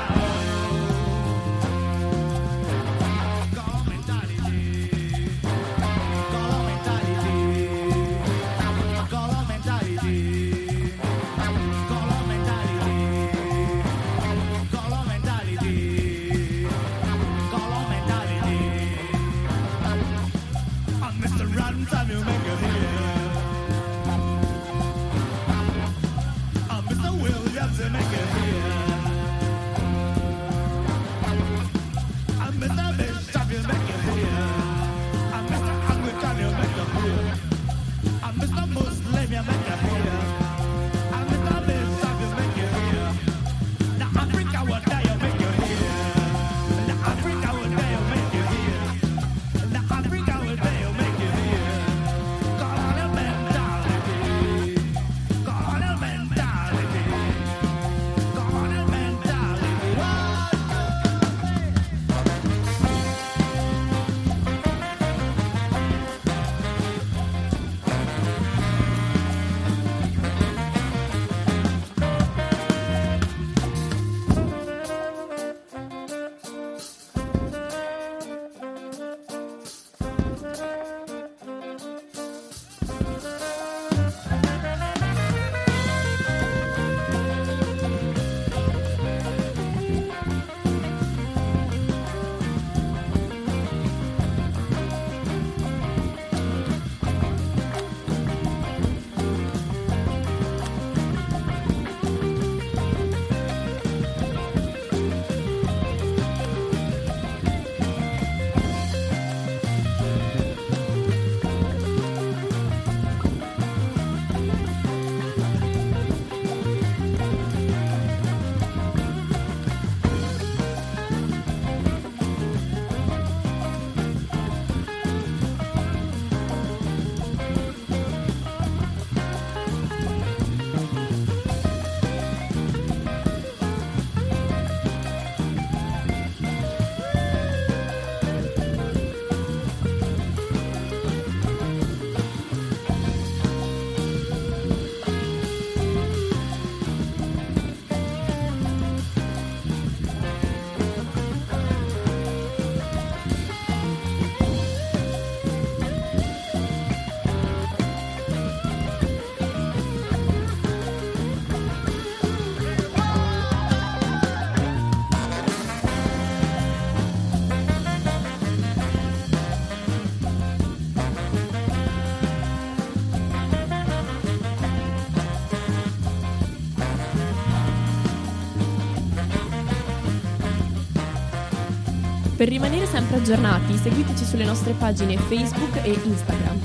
Per 182.40 182.48
rimanere 182.48 182.86
sempre 182.86 183.16
aggiornati, 183.18 183.76
seguiteci 183.76 184.24
sulle 184.24 184.46
nostre 184.46 184.72
pagine 184.72 185.14
Facebook 185.18 185.76
e 185.84 185.90
Instagram. 185.90 186.58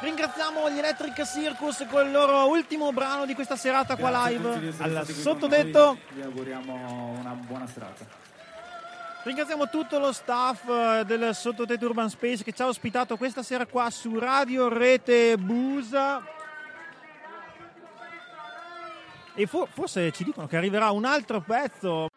Ringraziamo 0.00 0.70
gli 0.70 0.76
Electric 0.76 1.24
Circus 1.24 1.86
con 1.90 2.04
il 2.04 2.12
loro 2.12 2.48
ultimo 2.50 2.92
brano 2.92 3.24
di 3.24 3.32
questa 3.32 3.56
serata 3.56 3.96
qua 3.96 4.28
live. 4.28 4.74
Al 4.76 4.90
noi. 4.90 5.98
Vi 6.12 6.20
auguriamo 6.20 7.16
una 7.18 7.32
buona 7.32 7.66
serata. 7.66 8.13
Ringraziamo 9.24 9.68
tutto 9.68 9.98
lo 9.98 10.12
staff 10.12 10.68
eh, 10.68 11.04
del 11.06 11.34
sottotetto 11.34 11.86
Urban 11.86 12.10
Space 12.10 12.44
che 12.44 12.52
ci 12.52 12.62
ha 12.62 12.66
ospitato 12.66 13.16
questa 13.16 13.42
sera 13.42 13.66
qua 13.66 13.90
su 13.90 14.18
Radio 14.18 14.68
Rete 14.68 15.36
Busa. 15.36 16.22
E 19.34 19.46
fo- 19.46 19.66
forse 19.66 20.12
ci 20.12 20.24
dicono 20.24 20.46
che 20.46 20.56
arriverà 20.56 20.90
un 20.90 21.04
altro 21.04 21.40
pezzo. 21.40 22.08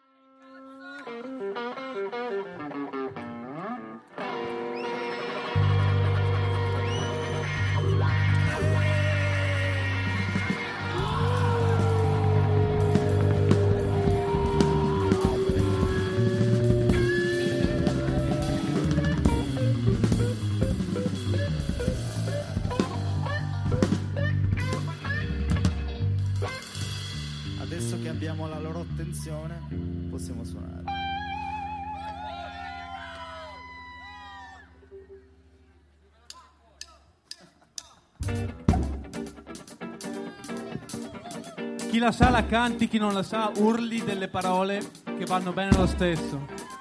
Chi 41.98 42.04
la 42.04 42.12
sa 42.12 42.30
la 42.30 42.46
canti, 42.46 42.86
chi 42.86 42.96
non 42.96 43.12
la 43.12 43.24
sa 43.24 43.50
urli 43.56 44.04
delle 44.04 44.28
parole 44.28 44.80
che 45.18 45.24
vanno 45.24 45.52
bene 45.52 45.76
lo 45.76 45.84
stesso. 45.84 46.77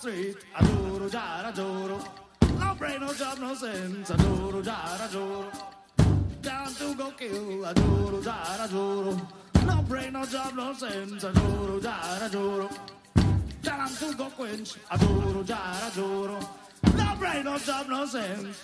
street, 0.00 0.36
a 0.56 0.64
duro 0.64 1.08
jara. 1.10 1.52
No 1.54 2.74
brain, 2.78 3.00
no 3.00 3.12
job, 3.12 3.38
no 3.38 3.54
sense, 3.54 4.08
a 4.10 4.16
duro 4.16 4.62
jara. 4.62 5.06
Down 6.40 6.74
to 6.74 6.94
go 6.94 7.10
kill, 7.18 7.64
a 7.66 7.74
duro 7.74 8.22
jara. 8.22 8.66
No 9.66 9.82
brain, 9.82 10.12
no 10.14 10.24
job, 10.24 10.54
no 10.54 10.72
sense, 10.72 11.24
a 11.24 11.32
duro 11.32 11.78
jara. 11.80 12.28
Down 13.62 13.90
to 14.00 14.14
go 14.16 14.30
quench, 14.30 14.76
a 14.90 14.96
duro 14.96 15.42
jara. 15.42 15.90
No 16.96 17.16
brain, 17.18 17.44
no 17.44 17.58
job, 17.58 17.86
no 17.88 18.06
sense. 18.06 18.58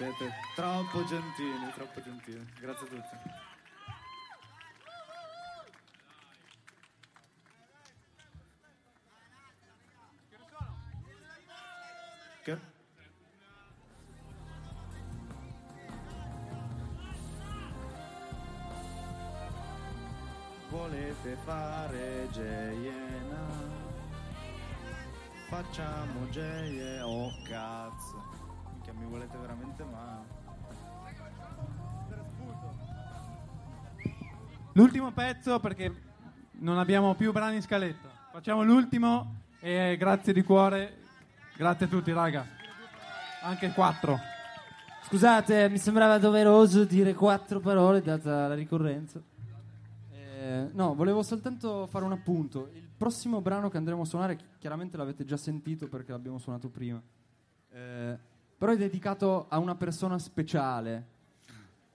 Siete 0.00 0.32
troppo 0.54 1.04
gentili, 1.04 1.70
troppo 1.74 2.00
gentili. 2.00 2.42
Grazie 2.58 2.86
a 2.86 2.88
tutti. 2.88 3.16
Che? 12.44 12.58
Volete 20.70 21.36
fare 21.44 22.28
Jena? 22.30 23.48
Facciamo 25.50 26.26
Jena, 26.28 27.06
oh 27.06 27.30
cazzo. 27.46 28.39
Mi 29.00 29.06
volete 29.06 29.36
veramente 29.38 29.84
male. 29.84 30.38
L'ultimo 34.74 35.10
pezzo 35.10 35.58
perché 35.58 35.92
non 36.58 36.78
abbiamo 36.78 37.14
più 37.14 37.32
brani 37.32 37.56
in 37.56 37.62
scaletta. 37.62 38.08
Facciamo 38.30 38.62
l'ultimo 38.62 39.34
e 39.58 39.96
grazie 39.98 40.32
di 40.32 40.42
cuore. 40.42 40.98
Grazie 41.56 41.86
a 41.86 41.88
tutti, 41.88 42.12
raga. 42.12 42.46
Anche 43.42 43.72
quattro. 43.72 44.18
Scusate, 45.02 45.68
mi 45.68 45.78
sembrava 45.78 46.18
doveroso 46.18 46.84
dire 46.84 47.14
quattro 47.14 47.58
parole 47.58 48.02
data 48.02 48.46
la 48.46 48.54
ricorrenza. 48.54 49.20
Eh, 50.12 50.68
no, 50.72 50.94
volevo 50.94 51.22
soltanto 51.22 51.86
fare 51.88 52.04
un 52.04 52.12
appunto. 52.12 52.70
Il 52.74 52.88
prossimo 52.96 53.40
brano 53.40 53.68
che 53.70 53.76
andremo 53.76 54.02
a 54.02 54.04
suonare, 54.04 54.36
chi- 54.36 54.44
chiaramente 54.58 54.96
l'avete 54.96 55.24
già 55.24 55.36
sentito 55.36 55.88
perché 55.88 56.12
l'abbiamo 56.12 56.38
suonato 56.38 56.68
prima. 56.68 57.02
Eh, 57.72 58.18
però 58.60 58.72
è 58.72 58.76
dedicato 58.76 59.46
a 59.48 59.56
una 59.56 59.74
persona 59.74 60.18
speciale. 60.18 61.06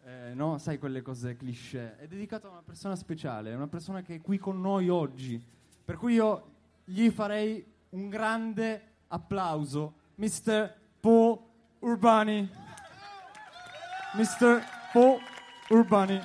Eh, 0.04 0.34
no, 0.34 0.58
sai 0.58 0.80
quelle 0.80 1.04
cose 1.04 1.38
cliché. 1.38 1.96
È 1.96 2.08
dedicato 2.08 2.48
a 2.48 2.50
una 2.50 2.64
persona 2.66 2.96
speciale, 2.96 3.54
una 3.54 3.68
persona 3.68 4.02
che 4.02 4.16
è 4.16 4.22
qui 4.22 4.40
con 4.40 4.60
noi 4.60 4.90
oggi. 4.90 5.40
Per 5.86 5.96
cui 5.96 6.16
io 6.16 6.44
gli 6.84 7.08
farei 7.12 7.64
un 7.90 8.10
grande 8.10 8.82
applauso. 9.10 9.94
Mr. 10.16 10.74
Paul 11.00 11.40
Urbani. 11.82 12.50
Mr. 14.16 14.64
Paul 14.92 15.20
Urbani. 15.70 16.20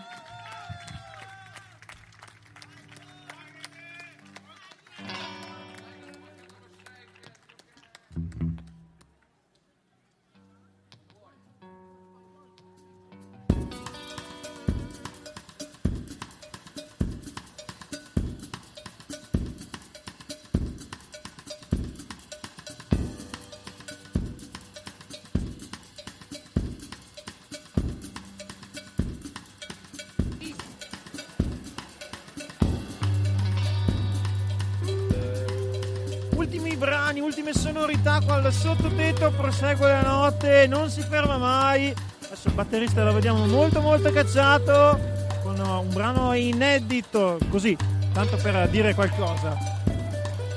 Sottotetto, 39.21 39.31
prosegue 39.31 39.89
la 39.91 40.03
notte, 40.03 40.67
non 40.67 40.89
si 40.89 41.03
ferma 41.03 41.37
mai. 41.37 41.95
Adesso 42.25 42.49
il 42.49 42.55
batterista 42.55 43.05
lo 43.05 43.13
vediamo 43.13 43.47
molto 43.47 43.81
molto 43.81 44.11
cacciato 44.11 44.99
con 45.43 45.59
un 45.59 45.89
brano 45.93 46.33
inedito, 46.33 47.39
così, 47.51 47.77
tanto 48.13 48.37
per 48.37 48.69
dire 48.69 48.95
qualcosa. 48.95 49.57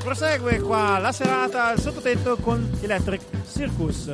Prosegue 0.02 0.60
qua 0.60 0.98
la 1.00 1.12
serata 1.12 1.68
al 1.68 1.80
sottotetto 1.80 2.38
con 2.38 2.70
Electric 2.82 3.22
Circus. 3.52 4.12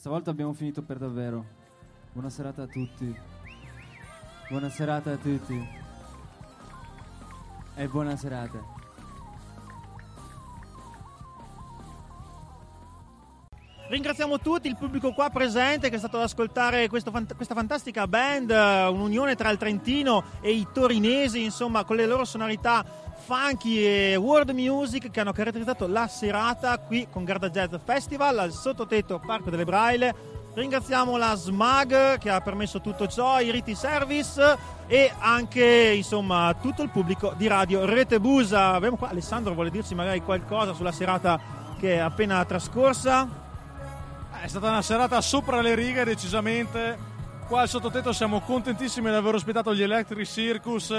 Stavolta 0.00 0.30
abbiamo 0.30 0.54
finito 0.54 0.80
per 0.80 0.96
davvero. 0.96 1.44
Buona 2.14 2.30
serata 2.30 2.62
a 2.62 2.66
tutti. 2.66 3.14
Buona 4.48 4.70
serata 4.70 5.12
a 5.12 5.16
tutti. 5.18 5.68
E 7.74 7.86
buona 7.86 8.16
serata. 8.16 8.79
Ringraziamo 13.90 14.38
tutti 14.38 14.68
il 14.68 14.76
pubblico 14.76 15.12
qua 15.12 15.30
presente 15.30 15.88
che 15.88 15.96
è 15.96 15.98
stato 15.98 16.16
ad 16.16 16.22
ascoltare 16.22 16.88
fant- 16.88 17.34
questa 17.34 17.56
fantastica 17.56 18.06
band, 18.06 18.52
eh, 18.52 18.86
un'unione 18.86 19.34
tra 19.34 19.50
il 19.50 19.58
Trentino 19.58 20.22
e 20.40 20.52
i 20.52 20.64
torinesi, 20.72 21.42
insomma, 21.42 21.82
con 21.82 21.96
le 21.96 22.06
loro 22.06 22.24
sonorità 22.24 22.84
funky 23.26 23.78
e 23.78 24.14
world 24.14 24.50
music 24.50 25.10
che 25.10 25.18
hanno 25.18 25.32
caratterizzato 25.32 25.88
la 25.88 26.06
serata 26.06 26.78
qui 26.78 27.08
con 27.10 27.24
Garda 27.24 27.50
Jazz 27.50 27.74
Festival 27.84 28.38
al 28.38 28.52
sottotetto 28.52 29.18
Parco 29.18 29.50
delle 29.50 29.64
Braille. 29.64 30.14
Ringraziamo 30.54 31.16
la 31.16 31.34
SMAG 31.34 32.18
che 32.18 32.30
ha 32.30 32.40
permesso 32.40 32.80
tutto 32.80 33.08
ciò, 33.08 33.40
i 33.40 33.50
Riti 33.50 33.74
Service 33.74 34.56
e 34.86 35.12
anche 35.18 35.94
insomma 35.96 36.54
tutto 36.62 36.82
il 36.82 36.90
pubblico 36.90 37.34
di 37.36 37.48
Radio 37.48 37.84
Rete 37.86 38.20
Busa. 38.20 38.72
Abbiamo 38.72 38.96
qua 38.96 39.08
Alessandro 39.08 39.52
vuole 39.54 39.70
dirci 39.70 39.96
magari 39.96 40.22
qualcosa 40.22 40.74
sulla 40.74 40.92
serata 40.92 41.40
che 41.76 41.94
è 41.94 41.98
appena 41.98 42.44
trascorsa. 42.44 43.39
È 44.42 44.46
stata 44.46 44.70
una 44.70 44.80
serata 44.80 45.20
sopra 45.20 45.60
le 45.60 45.74
righe, 45.74 46.02
decisamente. 46.02 46.96
Qua 47.46 47.60
al 47.60 47.68
sottotetto 47.68 48.10
siamo 48.14 48.40
contentissimi 48.40 49.10
di 49.10 49.14
aver 49.14 49.34
ospitato 49.34 49.74
gli 49.74 49.82
Electric 49.82 50.26
Circus. 50.26 50.94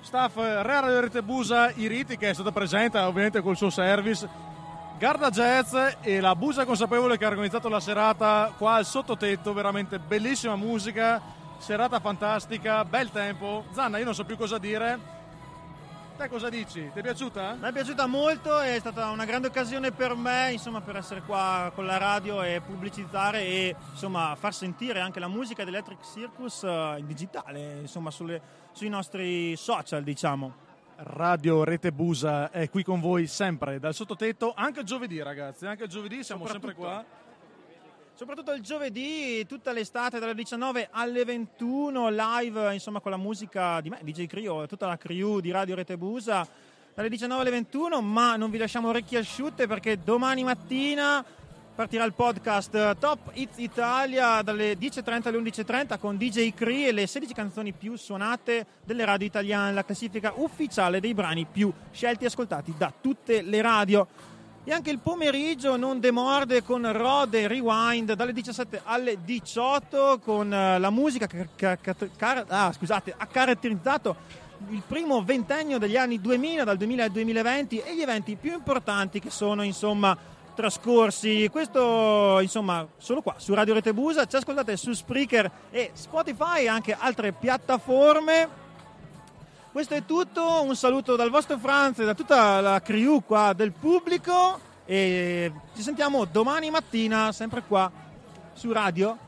Staff 0.00 0.36
Radio 0.36 0.98
Rete 1.00 1.22
Busa 1.22 1.70
Iriti, 1.74 2.16
che 2.16 2.30
è 2.30 2.32
stata 2.32 2.52
presente 2.52 2.96
ovviamente 2.98 3.42
col 3.42 3.58
suo 3.58 3.68
service. 3.68 4.26
Garda 4.96 5.28
Jazz 5.28 5.74
e 6.00 6.18
la 6.20 6.34
Busa 6.34 6.64
Consapevole 6.64 7.18
che 7.18 7.26
ha 7.26 7.28
organizzato 7.28 7.68
la 7.68 7.78
serata 7.78 8.54
qua 8.56 8.76
al 8.76 8.86
sottotetto. 8.86 9.52
Veramente 9.52 9.98
bellissima 9.98 10.56
musica, 10.56 11.20
serata 11.58 12.00
fantastica, 12.00 12.86
bel 12.86 13.10
tempo. 13.10 13.66
Zanna, 13.72 13.98
io 13.98 14.06
non 14.06 14.14
so 14.14 14.24
più 14.24 14.38
cosa 14.38 14.56
dire. 14.56 15.15
Te 16.16 16.28
cosa 16.30 16.48
dici? 16.48 16.90
Ti 16.92 16.98
è 16.98 17.02
piaciuta? 17.02 17.58
Mi 17.60 17.68
è 17.68 17.72
piaciuta 17.72 18.06
molto, 18.06 18.58
è 18.58 18.78
stata 18.78 19.10
una 19.10 19.26
grande 19.26 19.48
occasione 19.48 19.92
per 19.92 20.14
me, 20.14 20.52
insomma, 20.52 20.80
per 20.80 20.96
essere 20.96 21.20
qua 21.20 21.70
con 21.74 21.84
la 21.84 21.98
radio 21.98 22.42
e 22.42 22.62
pubblicizzare 22.64 23.40
e 23.42 23.76
insomma, 23.90 24.34
far 24.34 24.54
sentire 24.54 25.00
anche 25.00 25.20
la 25.20 25.28
musica 25.28 25.62
dell'Electric 25.62 26.02
Circus 26.02 26.62
eh, 26.62 26.94
in 26.98 27.06
digitale, 27.06 27.80
insomma, 27.80 28.10
sulle- 28.10 28.40
sui 28.72 28.88
nostri 28.88 29.54
social, 29.56 30.02
diciamo. 30.02 30.64
Radio 30.96 31.64
Rete 31.64 31.92
Busa 31.92 32.50
è 32.50 32.70
qui 32.70 32.82
con 32.82 33.00
voi 33.00 33.26
sempre 33.26 33.78
dal 33.78 33.92
sottotetto, 33.92 34.54
anche 34.56 34.84
giovedì 34.84 35.22
ragazzi, 35.22 35.66
anche 35.66 35.86
giovedì 35.86 36.24
siamo 36.24 36.46
sempre 36.46 36.72
qua. 36.72 37.04
Soprattutto 38.16 38.52
il 38.52 38.62
giovedì, 38.62 39.44
tutta 39.46 39.72
l'estate 39.72 40.18
dalle 40.18 40.34
19 40.34 40.88
alle 40.90 41.22
21 41.26 42.08
live, 42.08 42.72
insomma, 42.72 43.00
con 43.00 43.10
la 43.10 43.18
musica 43.18 43.78
di 43.82 43.90
me, 43.90 43.98
DJ 44.02 44.24
Crio 44.24 44.66
tutta 44.66 44.86
la 44.86 44.96
crew 44.96 45.40
di 45.40 45.50
Radio 45.50 45.74
Rete 45.74 45.98
Busa 45.98 46.48
dalle 46.94 47.10
19 47.10 47.42
alle 47.42 47.50
21, 47.50 48.00
ma 48.00 48.36
non 48.36 48.50
vi 48.50 48.56
lasciamo 48.56 48.88
orecchie 48.88 49.18
asciutte 49.18 49.66
perché 49.66 50.02
domani 50.02 50.44
mattina 50.44 51.22
partirà 51.74 52.04
il 52.04 52.14
podcast 52.14 52.96
Top 52.98 53.32
Hits 53.34 53.58
Italia 53.58 54.40
dalle 54.40 54.78
10.30 54.78 55.28
alle 55.28 55.38
11.30 55.38 55.98
con 55.98 56.16
DJ 56.16 56.54
Cree 56.54 56.88
e 56.88 56.92
le 56.92 57.06
16 57.06 57.34
canzoni 57.34 57.72
più 57.72 57.96
suonate 57.96 58.64
delle 58.82 59.04
radio 59.04 59.26
italiane, 59.26 59.74
la 59.74 59.84
classifica 59.84 60.32
ufficiale 60.36 61.00
dei 61.00 61.12
brani 61.12 61.44
più 61.44 61.70
scelti 61.90 62.24
e 62.24 62.28
ascoltati 62.28 62.72
da 62.78 62.90
tutte 62.98 63.42
le 63.42 63.60
radio. 63.60 64.08
E 64.68 64.72
anche 64.72 64.90
il 64.90 64.98
pomeriggio 64.98 65.76
non 65.76 66.00
demorde 66.00 66.64
con 66.64 66.90
Rode 66.90 67.46
Rewind 67.46 68.14
dalle 68.14 68.32
17 68.32 68.80
alle 68.82 69.18
18 69.22 70.18
con 70.18 70.52
eh, 70.52 70.80
la 70.80 70.90
musica 70.90 71.28
che, 71.28 71.50
che- 71.54 71.78
che- 71.80 72.44
ah, 72.48 72.72
scusate, 72.72 73.14
ha 73.16 73.26
caratterizzato 73.26 74.16
il 74.70 74.82
primo 74.84 75.22
ventennio 75.22 75.78
degli 75.78 75.96
anni 75.96 76.20
2000, 76.20 76.64
dal 76.64 76.76
2000 76.76 77.04
al 77.04 77.10
2020 77.12 77.78
e 77.78 77.94
gli 77.94 78.00
eventi 78.02 78.34
più 78.34 78.54
importanti 78.54 79.20
che 79.20 79.30
sono 79.30 79.62
insomma 79.62 80.16
trascorsi. 80.56 81.48
Questo 81.48 82.40
insomma 82.40 82.84
solo 82.96 83.22
qua 83.22 83.36
su 83.36 83.54
Radio 83.54 83.74
Rete 83.74 83.94
Busa, 83.94 84.26
ci 84.26 84.34
ascoltate 84.34 84.76
su 84.76 84.92
Spreaker 84.92 85.48
e 85.70 85.90
Spotify 85.92 86.62
e 86.64 86.68
anche 86.68 86.96
altre 86.98 87.30
piattaforme. 87.30 88.64
Questo 89.76 89.92
è 89.92 90.06
tutto, 90.06 90.62
un 90.62 90.74
saluto 90.74 91.16
dal 91.16 91.28
vostro 91.28 91.58
Franz 91.58 91.98
e 91.98 92.06
da 92.06 92.14
tutta 92.14 92.62
la 92.62 92.80
crew 92.80 93.22
qua 93.22 93.52
del 93.52 93.72
pubblico 93.72 94.58
e 94.86 95.52
ci 95.74 95.82
sentiamo 95.82 96.24
domani 96.24 96.70
mattina 96.70 97.30
sempre 97.30 97.62
qua 97.62 97.92
su 98.54 98.72
Radio 98.72 99.18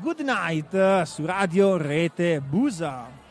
Good 0.00 0.22
Night 0.22 1.02
su 1.02 1.24
Radio 1.24 1.76
Rete 1.76 2.40
Busa. 2.40 3.23